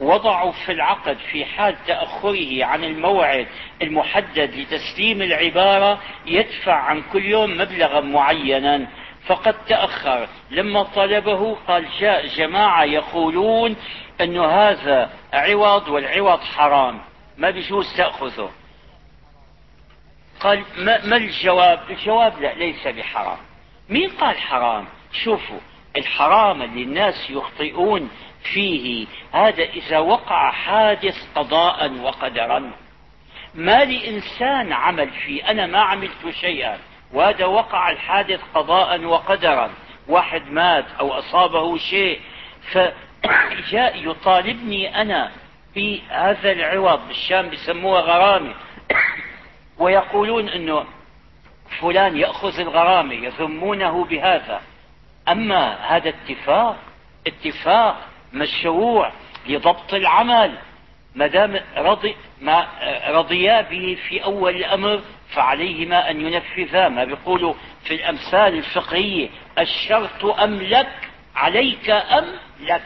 وضعوا 0.00 0.52
في 0.52 0.72
العقد 0.72 1.16
في 1.16 1.44
حال 1.44 1.76
تأخره 1.86 2.64
عن 2.64 2.84
الموعد 2.84 3.46
المحدد 3.82 4.54
لتسليم 4.54 5.22
العبارة 5.22 5.98
يدفع 6.26 6.74
عن 6.74 7.02
كل 7.12 7.24
يوم 7.24 7.56
مبلغا 7.58 8.00
معينا. 8.00 8.86
فقد 9.26 9.54
تأخر. 9.64 10.28
لما 10.50 10.82
طلبه 10.82 11.54
قال 11.54 11.86
جاء 12.00 12.26
جماعة 12.26 12.84
يقولون 12.84 13.76
أن 14.20 14.38
هذا 14.38 15.10
عوض 15.32 15.88
والعوض 15.88 16.40
حرام. 16.40 17.00
ما 17.38 17.50
بيجوز 17.50 17.96
تأخذه. 17.96 18.50
قال 20.40 20.64
ما 20.78 21.16
الجواب؟ 21.16 21.80
الجواب 21.90 22.40
لا 22.40 22.54
ليس 22.54 22.86
بحرام. 22.86 23.38
مين 23.88 24.10
قال 24.10 24.38
حرام؟ 24.38 24.84
شوفوا 25.12 25.58
الحرام 25.96 26.62
اللي 26.62 26.82
الناس 26.82 27.30
يخطئون 27.30 28.10
فيه. 28.42 29.06
هذا 29.32 29.62
إذا 29.62 29.98
وقع 29.98 30.50
حادث 30.50 31.16
قضاء 31.34 31.92
وقدرا. 31.92 32.72
ما 33.54 33.84
لإنسان 33.84 34.72
عمل 34.72 35.10
فيه. 35.10 35.50
أنا 35.50 35.66
ما 35.66 35.78
عملت 35.78 36.30
شيئا. 36.40 36.78
وهذا 37.12 37.44
وقع 37.44 37.90
الحادث 37.90 38.40
قضاء 38.54 39.04
وقدرا. 39.04 39.70
واحد 40.08 40.50
مات 40.50 40.84
أو 41.00 41.12
أصابه 41.12 41.76
شيء. 41.76 42.20
فجاء 42.72 44.08
يطالبني 44.10 45.00
أنا 45.00 45.32
بهذا 45.74 46.52
العوض. 46.52 47.08
بالشام 47.08 47.50
بسموها 47.50 48.00
غرامة 48.00 48.54
ويقولون 49.78 50.48
أنه 50.48 50.84
فلان 51.80 52.16
يأخذ 52.16 52.60
الغرامة 52.60 53.14
يذمونه 53.14 54.04
بهذا. 54.04 54.60
أما 55.32 55.96
هذا 55.96 56.08
اتفاق 56.08 56.76
اتفاق 57.26 57.96
مشروع 58.32 59.12
لضبط 59.46 59.94
العمل. 59.94 60.58
ما 61.14 61.26
دام 61.26 61.60
رضي 61.76 62.16
ما 62.40 62.68
رضيا 63.08 63.60
به 63.60 63.98
في 64.08 64.24
أول 64.24 64.56
الأمر 64.56 65.00
فعليهما 65.34 66.10
أن 66.10 66.20
ينفذا. 66.20 66.88
ما 66.88 67.04
بيقولوا 67.04 67.54
في 67.84 67.94
الأمثال 67.94 68.54
الفقهية 68.58 69.28
الشرط 69.58 70.24
أم 70.24 70.62
لك؟ 70.62 71.10
عليك 71.36 71.90
أم 71.90 72.24
لك؟ 72.60 72.82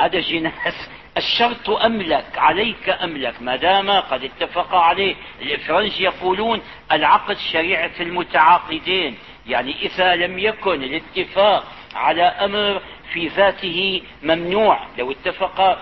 هذا 0.00 0.20
جناس. 0.20 0.88
الشرط 1.16 1.70
أملك 1.70 2.38
عليك 2.38 2.88
أملك 2.88 3.42
ما 3.42 3.56
دام 3.56 3.90
قد 3.90 4.24
اتفق 4.24 4.74
عليه. 4.74 5.14
الإفرنج 5.42 6.00
يقولون 6.00 6.62
العقد 6.92 7.36
شريعة 7.52 7.90
المتعاقدين. 8.00 9.18
يعني 9.46 9.74
إذا 9.82 10.16
لم 10.16 10.38
يكن 10.38 10.82
الاتفاق 10.82 11.64
على 11.94 12.22
أمر 12.22 12.82
في 13.12 13.28
ذاته 13.28 14.02
ممنوع 14.22 14.80
لو 14.98 15.10
اتفق 15.12 15.78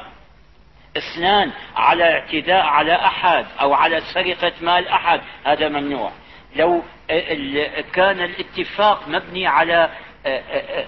اثنان 0.96 1.50
على 1.76 2.04
اعتداء 2.04 2.64
على 2.64 2.94
أحد 2.94 3.46
أو 3.60 3.74
على 3.74 4.00
سرقة 4.00 4.52
مال 4.60 4.88
أحد 4.88 5.20
هذا 5.44 5.68
ممنوع. 5.68 6.12
لو 6.56 6.82
كان 7.92 8.20
الاتفاق 8.20 9.08
مبني 9.08 9.46
على 9.46 9.90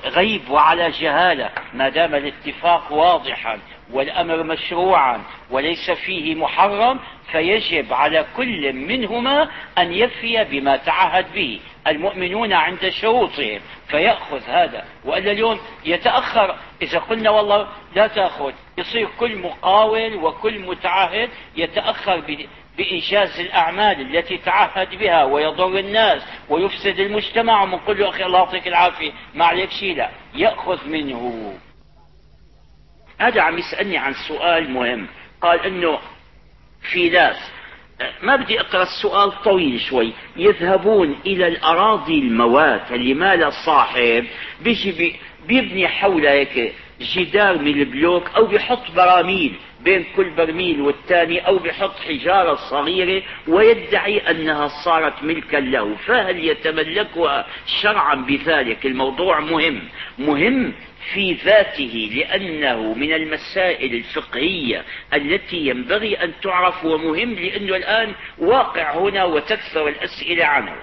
غيب 0.04 0.50
وعلى 0.50 0.90
جهالة 0.90 1.50
ما 1.74 1.88
دام 1.88 2.14
الاتفاق 2.14 2.92
واضحا 2.92 3.58
والأمر 3.92 4.42
مشروعا 4.42 5.20
وليس 5.50 5.90
فيه 5.90 6.34
محرم 6.34 6.98
فيجب 7.32 7.92
على 7.92 8.26
كل 8.36 8.72
منهما 8.72 9.48
أن 9.78 9.92
يفي 9.92 10.44
بما 10.44 10.76
تعهد 10.76 11.32
به. 11.34 11.60
المؤمنون 11.86 12.52
عند 12.52 12.88
شروطهم 12.88 13.60
فيأخذ 13.88 14.42
هذا. 14.42 14.84
وإلا 15.04 15.32
اليوم 15.32 15.60
يتأخر. 15.84 16.56
إذا 16.82 16.98
قلنا 16.98 17.30
والله 17.30 17.68
لا 17.94 18.06
تأخذ 18.06 18.52
يصير 18.78 19.08
كل 19.20 19.38
مقاول 19.38 20.14
وكل 20.14 20.58
متعهد 20.58 21.30
يتأخر 21.56 22.22
بإنجاز 22.78 23.40
الأعمال 23.40 24.16
التي 24.16 24.38
تعهد 24.38 24.94
بها 24.98 25.24
ويضر 25.24 25.78
الناس 25.78 26.22
ويفسد 26.48 26.98
المجتمع 27.00 27.62
ومن 27.62 27.78
له 27.88 28.08
أخي 28.08 28.24
الله 28.24 28.38
يعطيك 28.38 28.68
العافية. 28.68 29.12
ما 29.34 29.44
عليك 29.44 29.70
شيء؟ 29.70 29.96
لا. 29.96 30.10
يأخذ 30.34 30.88
منه. 30.88 31.54
هذا 33.20 33.42
عم 33.42 33.58
يسألني 33.58 33.98
عن 33.98 34.14
سؤال 34.28 34.70
مهم. 34.70 35.08
قال 35.40 35.60
إنه 35.66 35.98
في 36.80 37.10
ناس 37.10 37.36
ما 38.22 38.36
بدي 38.36 38.60
أقرأ 38.60 38.82
السؤال 38.82 39.42
طويل 39.42 39.80
شوي. 39.80 40.12
يذهبون 40.36 41.16
إلى 41.26 41.48
الأراضي 41.48 42.18
الموات 42.18 42.92
اللي 42.92 43.14
ما 43.14 43.36
لها 43.36 43.50
صاحب 43.50 44.24
بيجي 44.60 45.16
بيبني 45.48 45.88
حولها 45.88 46.32
هيك 46.32 46.74
جدار 47.00 47.58
من 47.58 47.80
البلوك 47.80 48.30
أو 48.36 48.46
بيحط 48.46 48.90
براميل 48.96 49.54
بين 49.84 50.04
كل 50.16 50.30
برميل 50.30 50.80
والثاني 50.80 51.46
أو 51.46 51.58
بيحط 51.58 51.94
حجارة 52.08 52.54
صغيرة 52.54 53.22
ويدعي 53.48 54.18
أنها 54.18 54.68
صارت 54.84 55.22
ملكا 55.22 55.56
له. 55.56 55.94
فهل 56.06 56.44
يتملكها 56.44 57.46
شرعا 57.82 58.14
بذلك؟ 58.14 58.86
الموضوع 58.86 59.40
مهم. 59.40 59.82
مهم 60.18 60.72
في 61.12 61.32
ذاته 61.32 62.10
لأنه 62.14 62.94
من 62.94 63.12
المسائل 63.12 63.94
الفقهية 63.94 64.84
التي 65.14 65.56
ينبغي 65.56 66.14
أن 66.14 66.32
تعرف 66.42 66.84
ومهم 66.84 67.34
لأنه 67.34 67.76
الآن 67.76 68.14
واقع 68.38 68.94
هنا 68.98 69.24
وتكثر 69.24 69.88
الأسئلة 69.88 70.44
عنه. 70.44 70.76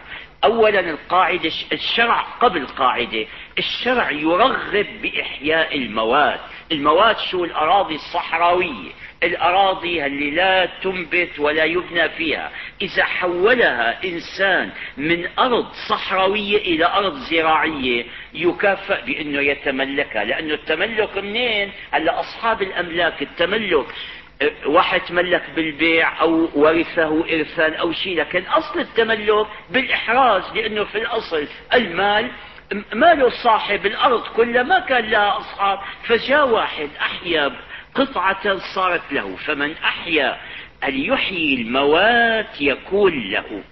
أولا 0.43 0.79
القاعدة 0.79 1.51
الشرع 1.71 2.21
قبل 2.21 2.67
قاعدة 2.67 3.25
الشرع 3.57 4.11
يرغب 4.11 4.87
بإحياء 5.01 5.77
المواد. 5.77 6.39
المواد 6.71 7.17
شو؟ 7.17 7.43
الأراضي 7.43 7.95
الصحراوية. 7.95 8.91
الأراضي 9.23 10.05
اللي 10.05 10.31
لا 10.31 10.65
تنبت 10.83 11.39
ولا 11.39 11.63
يبنى 11.63 12.09
فيها. 12.09 12.51
إذا 12.81 13.03
حولها 13.03 14.03
إنسان 14.03 14.69
من 14.97 15.27
أرض 15.39 15.65
صحراوية 15.89 16.57
إلى 16.57 16.85
أرض 16.85 17.15
زراعية 17.15 18.05
يكافئ 18.33 19.05
بأنه 19.05 19.41
يتملكها. 19.41 20.23
لأنه 20.23 20.53
التملك 20.53 21.17
منين؟ 21.17 21.71
هلا 21.91 22.19
أصحاب 22.19 22.61
الأملاك 22.61 23.21
التملك 23.21 23.85
واحد 24.65 25.01
تملك 25.01 25.43
بالبيع 25.55 26.21
أو 26.21 26.49
ورثة 26.55 27.21
ارثا 27.21 27.75
أو 27.75 27.91
شيء 27.91 28.17
لكن 28.19 28.43
أصل 28.43 28.79
التملك 28.79 29.47
بالإحراز 29.69 30.43
لأنه 30.55 30.83
في 30.83 30.97
الأصل 30.97 31.47
المال 31.73 32.31
ماله 32.93 33.29
صاحب 33.29 33.85
الأرض 33.85 34.23
كلها 34.27 34.63
ما 34.63 34.79
كان 34.79 35.05
لها 35.05 35.37
أصحاب 35.37 35.79
فجاء 36.07 36.47
واحد 36.47 36.89
أحيا 37.01 37.51
قطعة 37.95 38.57
صارت 38.75 39.11
له 39.11 39.35
فمن 39.35 39.73
أحيا 39.77 40.37
أن 40.83 40.99
يحيي 40.99 41.61
الموات 41.61 42.61
يكون 42.61 43.31
له. 43.31 43.63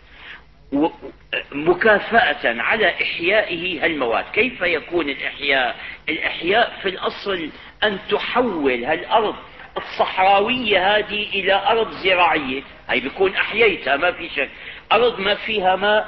مكافأة 1.51 2.61
على 2.61 2.89
إحيائه 2.89 3.85
المواد 3.85 4.25
كيف 4.33 4.61
يكون 4.61 5.09
الإحياء؟ 5.09 5.75
الإحياء 6.09 6.79
في 6.81 6.89
الأصل 6.89 7.49
أن 7.83 7.99
تحول 8.09 8.83
هالأرض 8.85 9.35
الصحراوية 9.77 10.97
هذه 10.97 11.29
إلى 11.29 11.53
أرض 11.53 11.91
زراعية. 11.91 12.63
هي 12.89 12.99
بيكون 12.99 13.35
أحييتها 13.35 13.97
ما 13.97 14.11
في 14.11 14.29
شك. 14.29 14.49
أرض 14.91 15.19
ما 15.19 15.35
فيها 15.35 15.75
ماء. 15.75 16.07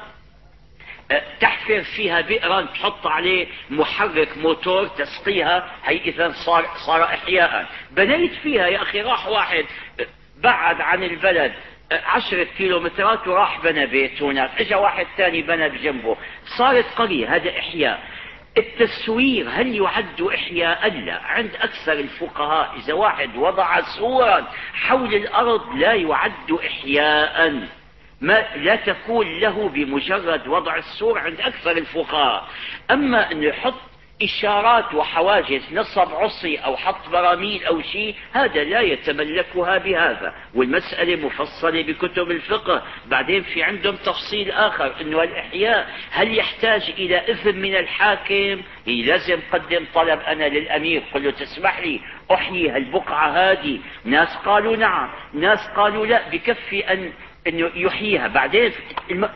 تحفر 1.64 1.84
فيها 1.84 2.22
بئرا 2.22 2.62
تحط 2.62 3.08
عليه 3.08 3.48
محرك 3.70 4.38
موتور 4.38 4.88
تسقيها 4.88 5.72
هي 5.84 5.98
إذا 5.98 6.34
صار, 6.46 6.66
صار 6.86 7.04
إحياء. 7.04 7.66
بنيت 7.92 8.34
فيها 8.34 8.68
يا 8.68 8.82
أخي 8.82 9.02
راح 9.02 9.28
واحد 9.28 9.66
بعد 10.38 10.82
عن 10.82 11.04
البلد 11.04 11.54
عشرة 11.92 12.44
كيلومترات 12.44 13.28
وراح 13.28 13.62
بنى 13.64 13.86
بيت 13.86 14.22
هناك 14.22 14.62
اجى 14.62 14.76
واحد 14.76 15.08
ثاني 15.18 15.42
بنى 15.42 15.70
بجنبه. 15.70 16.18
صارت 16.58 16.86
قرية 16.96 17.36
هذا 17.36 17.50
إحياء. 17.50 18.04
التسوير 18.58 19.50
هل 19.50 19.76
يعد 19.76 20.22
إحياء 20.22 20.90
لا؟ 20.90 21.22
عند 21.22 21.56
أكثر 21.56 21.92
الفقهاء 21.92 22.76
إذا 22.78 22.94
واحد 22.94 23.36
وضع 23.36 23.82
سورا 23.82 24.48
حول 24.74 25.16
الأرض 25.16 25.76
لا 25.76 25.94
يعد 25.94 26.60
إحياء. 26.66 27.68
ما 28.24 28.46
لا 28.56 28.76
تكون 28.76 29.40
له 29.40 29.70
بمجرد 29.70 30.48
وضع 30.48 30.76
السور 30.76 31.20
عند 31.20 31.42
أكثر 31.42 31.72
الفقهاء. 31.72 32.48
أما 32.92 33.32
أنه 33.32 33.46
يحط 33.46 33.74
إشارات 34.22 34.94
وحواجز 34.94 35.62
نصب 35.74 36.14
عصي 36.14 36.58
أو 36.58 36.78
حط 36.78 37.10
براميل 37.10 37.66
أو 37.66 37.82
شيء 37.82 38.16
هذا 38.32 38.64
لا 38.64 38.82
يتملكها 38.82 39.78
بهذا. 39.78 40.34
والمسألة 40.56 41.26
مفصلة 41.26 41.82
بكتب 41.82 42.32
الفقه. 42.32 42.84
بعدين 43.06 43.44
في 43.44 43.64
عندهم 43.64 43.96
تفصيل 43.96 44.52
آخر 44.52 45.02
أنه 45.02 45.24
الإحياء 45.24 45.88
هل 46.12 46.38
يحتاج 46.38 46.94
إلى 46.98 47.18
إذن 47.18 47.62
من 47.62 47.76
الحاكم؟ 47.76 48.62
لازم 48.88 49.40
قدم 49.52 49.86
طلب 49.94 50.20
أنا 50.20 50.50
للأمير 50.50 51.04
قل 51.14 51.24
له 51.24 51.32
تسمح 51.32 51.80
لي 51.80 52.00
أحيي 52.32 52.70
هالبقعة 52.70 53.28
هذه. 53.28 53.80
ناس 54.06 54.38
قالوا 54.46 54.76
نعم 54.76 55.10
ناس 55.34 55.60
قالوا 55.76 56.06
لا 56.06 56.30
بكفي 56.30 56.94
أن 56.94 57.12
انه 57.48 57.72
يحييها. 57.76 58.28
بعدين 58.28 58.72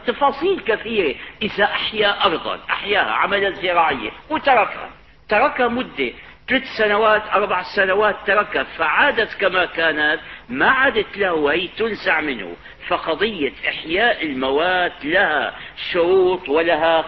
تفاصيل 0.08 0.60
كثيرة. 0.60 1.16
إذا 1.42 1.64
أحيا 1.64 2.26
ارضا 2.26 2.60
أحياها 2.70 3.12
عملا 3.12 3.52
زراعيا 3.52 4.12
وتركها. 4.30 4.90
تركها 5.30 5.68
مدة 5.68 6.12
ثلاث 6.50 6.64
سنوات 6.78 7.24
أربع 7.34 7.64
سنوات 7.76 8.16
تركها. 8.28 8.64
فعادت 8.64 9.34
كما 9.34 9.66
كانت 9.66 10.20
ما 10.50 10.70
عادت 10.70 11.18
له 11.18 11.52
هي 11.52 11.68
تنزع 11.68 12.22
منه. 12.22 12.56
فقضية 12.88 13.54
إحياء 13.70 14.26
الموات 14.26 15.06
لها 15.06 15.56
شروط 15.92 16.50
ولها 16.50 17.02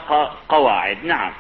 قواعد. 0.49 1.05
نعم. 1.05 1.33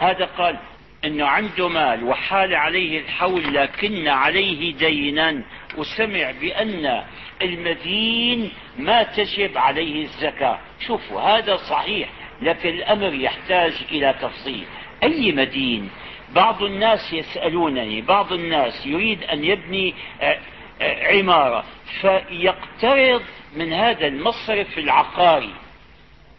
هذا 0.00 0.24
قال 0.24 0.58
انه 1.04 1.26
عنده 1.26 1.68
مال 1.68 2.04
وحال 2.04 2.54
عليه 2.54 3.00
الحول 3.00 3.54
لكن 3.54 4.08
عليه 4.08 4.74
دينا 4.74 5.42
وسمع 5.76 6.30
بأن 6.40 7.02
المدين 7.42 8.52
ما 8.78 9.02
تجب 9.02 9.58
عليه 9.58 10.02
الزكاة. 10.04 10.58
شوفوا 10.86 11.20
هذا 11.20 11.56
صحيح 11.56 12.08
لكن 12.42 12.68
الأمر 12.68 13.14
يحتاج 13.14 13.72
إلى 13.90 14.14
تفصيل. 14.22 14.64
أي 15.02 15.32
مدين؟ 15.32 15.90
بعض 16.34 16.62
الناس 16.62 17.12
يسألونني 17.12 18.00
بعض 18.00 18.32
الناس 18.32 18.86
يريد 18.86 19.24
أن 19.24 19.44
يبني 19.44 19.94
آه، 20.20 20.38
آه، 20.80 21.18
عمارة 21.18 21.64
فيقترض 22.00 23.22
من 23.56 23.72
هذا 23.72 24.06
المصرف 24.06 24.78
العقاري. 24.78 25.54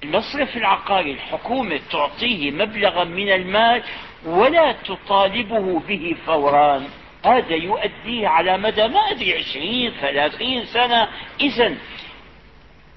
المصرف 0.03 0.57
العقاري 0.57 1.11
الحكومة 1.11 1.79
تعطيه 1.91 2.51
مبلغا 2.51 3.03
من 3.03 3.29
المال 3.29 3.83
ولا 4.25 4.71
تطالبه 4.71 5.79
به 5.79 6.15
فورا. 6.25 6.83
هذا 7.25 7.55
يؤديه 7.55 8.27
على 8.27 8.57
مدى 8.57 8.87
ما 8.87 8.99
أدري 8.99 9.37
عشرين 9.37 9.91
ثلاثين 9.91 10.65
سنة. 10.65 11.07
إذا 11.39 11.75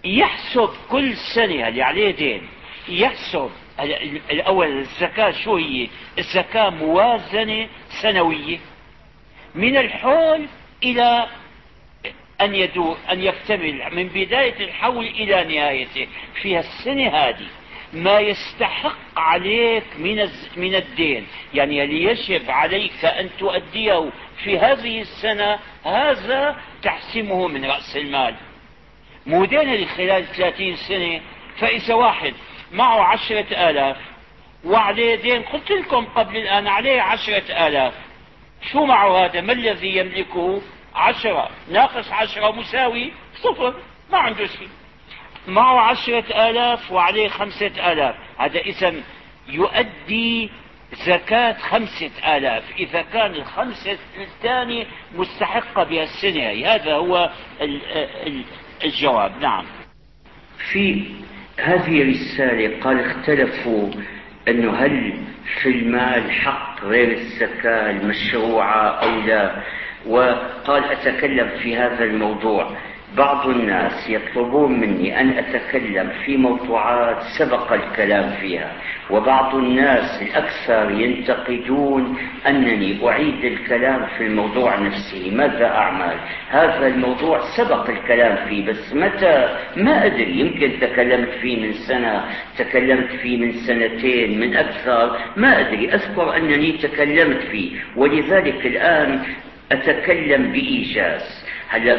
يحسب 0.05 0.71
كل 0.91 1.17
سنة 1.35 1.69
اللي 1.69 1.83
عليه 1.83 2.11
دين 2.11 2.49
يحسب 2.89 3.51
الأول 4.31 4.79
الزكاة 4.79 5.31
شو 5.31 5.57
هي؟ 5.57 5.89
الزكاة 6.19 6.71
موازنة 6.71 7.69
سنوية. 8.03 8.59
من 9.55 9.77
الحول 9.77 10.47
إلى 10.83 11.27
أن 12.41 12.55
يدور 12.55 12.97
أن 13.11 13.23
يكتمل 13.23 13.95
من 13.95 14.09
بداية 14.09 14.65
الحول 14.65 15.07
إلى 15.07 15.45
نهايته. 15.45 16.07
في 16.43 16.59
السنة 16.59 17.09
هذه 17.09 17.47
ما 17.93 18.21
يستحق 18.21 18.97
عليك 19.17 19.85
من 19.99 20.29
من 20.57 20.75
الدين. 20.75 21.27
يعني 21.55 21.79
يجب 21.79 22.51
عليك 22.51 23.05
أن 23.05 23.31
تؤديه 23.39 24.11
في 24.45 24.59
هذه 24.59 25.01
السنة 25.01 25.59
هذا 25.85 26.57
تحسمه 26.83 27.49
من 27.49 27.65
رأس 27.65 27.97
المال. 27.97 28.35
مو 29.27 29.45
دين 29.45 29.89
خلال 29.89 30.27
ثلاثين 30.27 30.77
سنة 30.77 31.21
فإذا 31.59 31.95
واحد 31.95 32.35
معه 32.73 33.03
عشرة 33.03 33.71
آلاف. 33.71 33.97
وعليه 34.65 35.15
دين 35.15 35.43
قلت 35.43 35.71
لكم 35.71 36.05
قبل 36.05 36.37
الآن 36.37 36.67
عليه 36.67 37.01
عشرة 37.01 37.67
آلاف. 37.67 37.95
شو 38.73 38.85
معه 38.85 39.25
هذا؟ 39.25 39.41
ما 39.41 39.53
الذي 39.53 39.97
يملكه؟ 39.97 40.63
عشرة. 40.95 41.51
ناقص 41.71 42.13
عشرة 42.13 42.51
مساوي 42.51 43.13
صفر. 43.43 43.75
ما 44.13 44.19
عنده 44.19 44.47
شيء. 44.47 44.69
معه 45.49 45.81
عشرة 45.81 46.49
آلاف 46.51 46.93
وعليه 46.93 47.29
خمسة 47.29 47.93
آلاف. 47.93 48.15
هذا 48.39 48.59
إذا 48.59 48.95
يؤدي 49.49 50.51
زكاة 51.07 51.53
خمسة 51.53 52.37
آلاف. 52.37 52.65
إذا 52.79 53.03
كان 53.03 53.35
الخمسة 53.35 53.99
الثاني 54.21 54.87
مستحقة 55.15 55.85
بها 55.85 56.03
السنة. 56.03 56.73
هذا 56.75 56.95
هو 56.95 57.31
الجواب. 58.85 59.33
نعم. 59.41 59.65
في 60.73 61.05
هذه 61.59 62.03
الرسالة 62.03 62.81
قال 62.81 63.01
اختلفوا 63.01 63.91
أنه 64.49 64.77
هل 64.77 65.21
في 65.63 65.69
المال 65.69 66.33
حق 66.33 66.85
غير 66.85 67.13
الزكاة 67.13 67.91
المشروعة 67.91 68.89
أو 68.89 69.21
لا. 69.21 69.63
وقال 70.07 70.85
أتكلم 70.85 71.49
في 71.63 71.77
هذا 71.77 72.05
الموضوع. 72.05 72.77
بعض 73.17 73.49
الناس 73.49 74.11
يطلبون 74.11 74.81
مني 74.81 75.21
أن 75.21 75.31
أتكلم 75.31 76.11
في 76.25 76.37
موضوعات 76.37 77.23
سبق 77.39 77.73
الكلام 77.73 78.31
فيها 78.41 78.73
وبعض 79.11 79.55
الناس 79.55 80.23
الأكثر 80.23 80.91
ينتقدون 80.91 82.19
أنني 82.47 83.09
أعيد 83.09 83.45
الكلام 83.45 84.07
في 84.19 84.27
الموضوع 84.27 84.79
نفسه. 84.79 85.31
ماذا 85.31 85.67
أعمل؟ 85.67 86.17
هذا 86.49 86.87
الموضوع 86.87 87.41
سبق 87.57 87.91
الكلام 87.91 88.49
فيه 88.49 88.67
بس 88.67 88.95
متى؟ 88.95 89.57
ما 89.77 90.07
أدري. 90.07 90.41
يمكن 90.41 90.81
تكلمت 90.81 91.29
فيه 91.29 91.67
من 91.67 91.73
سنة 91.73 92.25
تكلمت 92.59 93.11
فيه 93.11 93.37
من 93.37 93.53
سنتين 93.53 94.41
من 94.41 94.57
أكثر. 94.57 95.19
ما 95.37 95.61
أدري. 95.61 95.95
أذكر 95.95 96.37
أنني 96.37 96.73
تكلمت 96.73 97.43
فيه 97.43 97.71
ولذلك 97.97 98.67
الآن 98.67 99.23
أتكلم 99.73 100.53
بإيجاز. 100.53 101.45
هلا 101.69 101.99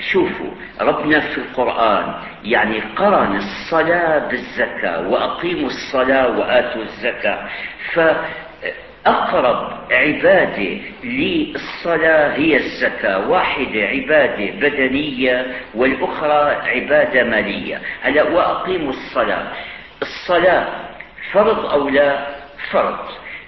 شوفوا 0.00 0.50
ربنا 0.80 1.20
في 1.20 1.38
القرآن 1.38 2.14
يعني 2.44 2.80
قرن 2.96 3.36
الصلاة 3.36 4.28
بالزكاة 4.28 5.08
وأقيموا 5.08 5.66
الصلاة 5.66 6.38
وآتوا 6.38 6.82
الزكاة. 6.82 7.48
فأقرب 9.04 9.78
عبادة 9.90 10.78
للصلاة 11.04 12.34
هي 12.34 12.56
الزكاة 12.56 13.28
واحدة 13.28 13.80
عبادة 13.82 14.50
بدنية 14.50 15.46
والأخرى 15.74 16.70
عبادة 16.70 17.24
مالية. 17.24 17.80
هلا 18.02 18.22
وأقيموا 18.22 18.90
الصلاة. 18.90 19.52
الصلاة 20.02 20.66
فرض 21.32 21.66
أو 21.66 21.88
لا 21.88 22.26
فرض؟ 22.70 22.98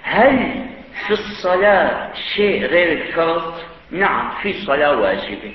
هل 0.03 0.65
في 1.07 1.11
الصلاة 1.13 2.13
شيء 2.35 2.65
غير 2.65 2.91
الفرض؟ 2.91 3.53
نعم 3.91 4.31
في 4.41 4.53
صلاة 4.53 4.95
واجبة. 4.99 5.53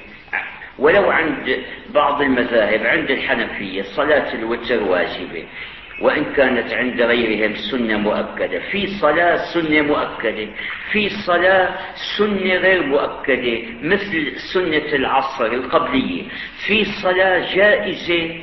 ولو 0.79 1.11
عند 1.11 1.59
بعض 1.95 2.23
المذاهب 2.23 2.87
عند 2.87 3.11
الحنفية 3.11 3.83
صلاة 3.83 4.35
الوتر 4.35 4.83
واجبة 4.83 5.45
وإن 6.01 6.25
كانت 6.25 6.75
عند 6.75 7.03
غيرهم 7.03 7.55
سنة 7.55 7.97
مؤكدة. 7.97 8.59
في 8.59 8.87
صلاة 8.87 9.37
سنة 9.37 9.83
مؤكدة 9.83 10.49
في 10.93 11.09
صلاة 11.09 11.75
سنة 12.19 12.55
غير 12.55 12.83
مؤكدة 12.83 13.59
مثل 13.83 14.33
سنة 14.55 14.93
العصر 14.93 15.47
القبلية. 15.47 16.23
في 16.67 16.85
صلاة 16.85 17.55
جائزة 17.55 18.41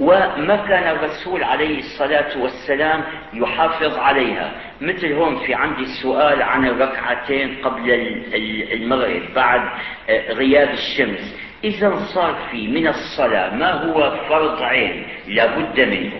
وما 0.00 0.56
كان 0.68 0.96
الرسول 0.96 1.44
عليه 1.44 1.78
الصلاة 1.78 2.42
والسلام 2.42 3.04
يحافظ 3.32 3.98
عليها. 3.98 4.52
مثل 4.80 5.12
هون 5.12 5.38
في 5.38 5.54
عندي 5.54 5.82
السؤال 5.82 6.42
عن 6.42 6.66
الركعتين 6.66 7.56
قبل 7.62 7.90
المغرب 8.72 9.22
بعد 9.34 9.60
آه، 10.08 10.32
غياب 10.32 10.68
الشمس. 10.70 11.36
إذا 11.64 11.96
صار 12.14 12.34
في 12.50 12.68
من 12.68 12.88
الصلاة 12.88 13.54
ما 13.54 13.72
هو 13.72 14.16
فرض 14.28 14.62
عين؟ 14.62 15.06
لابد 15.28 15.80
منه. 15.80 16.12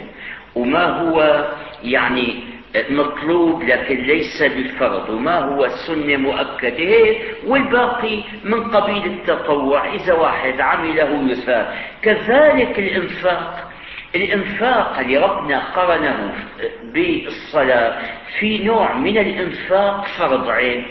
وما 0.54 0.84
هو 0.84 1.46
يعني 1.84 2.42
مطلوب 2.90 3.62
لكن 3.62 3.96
ليس 3.96 4.42
بالفرض؟ 4.42 5.10
وما 5.10 5.38
هو 5.38 5.68
سنة 5.86 6.16
مؤكدة؟ 6.16 7.16
والباقي 7.46 8.22
من 8.44 8.64
قبيل 8.64 9.06
التطوع 9.06 9.94
إذا 9.94 10.12
واحد 10.12 10.60
عمله 10.60 11.30
يثاب 11.30 11.74
كذلك 12.02 12.78
الإنفاق. 12.78 13.67
الإنفاق 14.14 14.98
اللي 14.98 15.16
ربنا 15.16 15.58
قرنه 15.58 16.34
بالصلاة 16.82 18.02
في 18.38 18.64
نوع 18.64 18.92
من 18.92 19.18
الإنفاق 19.18 20.06
فرض 20.06 20.50
عين 20.50 20.86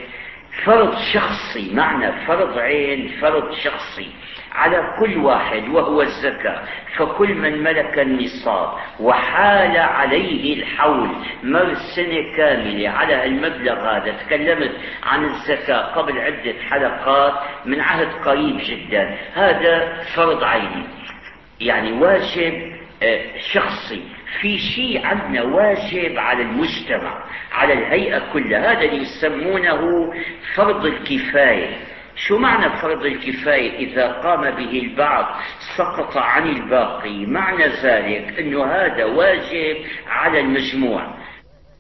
فرض 0.66 0.96
شخصي 1.14 1.74
معنى 1.74 2.12
فرض 2.12 2.58
عين 2.58 3.08
فرض 3.22 3.54
شخصي. 3.54 4.10
على 4.52 4.96
كل 5.00 5.18
واحد 5.18 5.70
وهو 5.70 6.02
الزكاة 6.02 6.62
فكل 6.96 7.34
من 7.34 7.64
ملك 7.64 8.00
النصاب 8.00 8.74
وحال 9.00 9.78
عليه 9.78 10.54
الحول. 10.54 11.10
مر 11.44 11.74
سنة 11.96 12.38
كاملة 12.38 12.90
على 12.90 13.26
المبلغ 13.26 13.80
هذا. 13.80 14.12
تكلمت 14.12 14.72
عن 15.04 15.26
الزكاة 15.26 15.82
قبل 15.82 16.20
عدة 16.20 16.54
حلقات 16.70 17.34
من 17.66 17.82
عهد 17.82 18.08
قريب 18.26 18.58
جدا. 18.64 19.18
هذا 19.34 20.04
فرض 20.16 20.44
عيني. 20.44 20.84
يعني 21.60 21.92
واجب 21.92 22.77
شخصي 23.54 24.04
في 24.42 24.58
شيء 24.58 25.06
عندنا 25.06 25.44
واجب 25.44 26.18
على 26.18 26.42
المجتمع 26.42 27.24
على 27.52 27.74
الهيئة 27.74 28.34
كلها 28.34 28.72
هذا 28.72 28.82
اللي 28.82 29.02
يسمونه 29.02 30.14
فرض 30.56 30.86
الكفاية. 30.86 31.78
شو 32.16 32.38
معنى 32.38 32.70
فرض 32.82 33.06
الكفاية؟ 33.06 33.78
إذا 33.78 34.08
قام 34.08 34.42
به 34.42 34.80
البعض 34.80 35.42
سقط 35.78 36.18
عن 36.18 36.48
الباقي 36.50 37.26
معنى 37.26 37.68
ذلك 37.68 38.40
أنه 38.40 38.66
هذا 38.66 39.06
واجب 39.06 39.78
على 40.08 40.40
المجموع. 40.40 41.14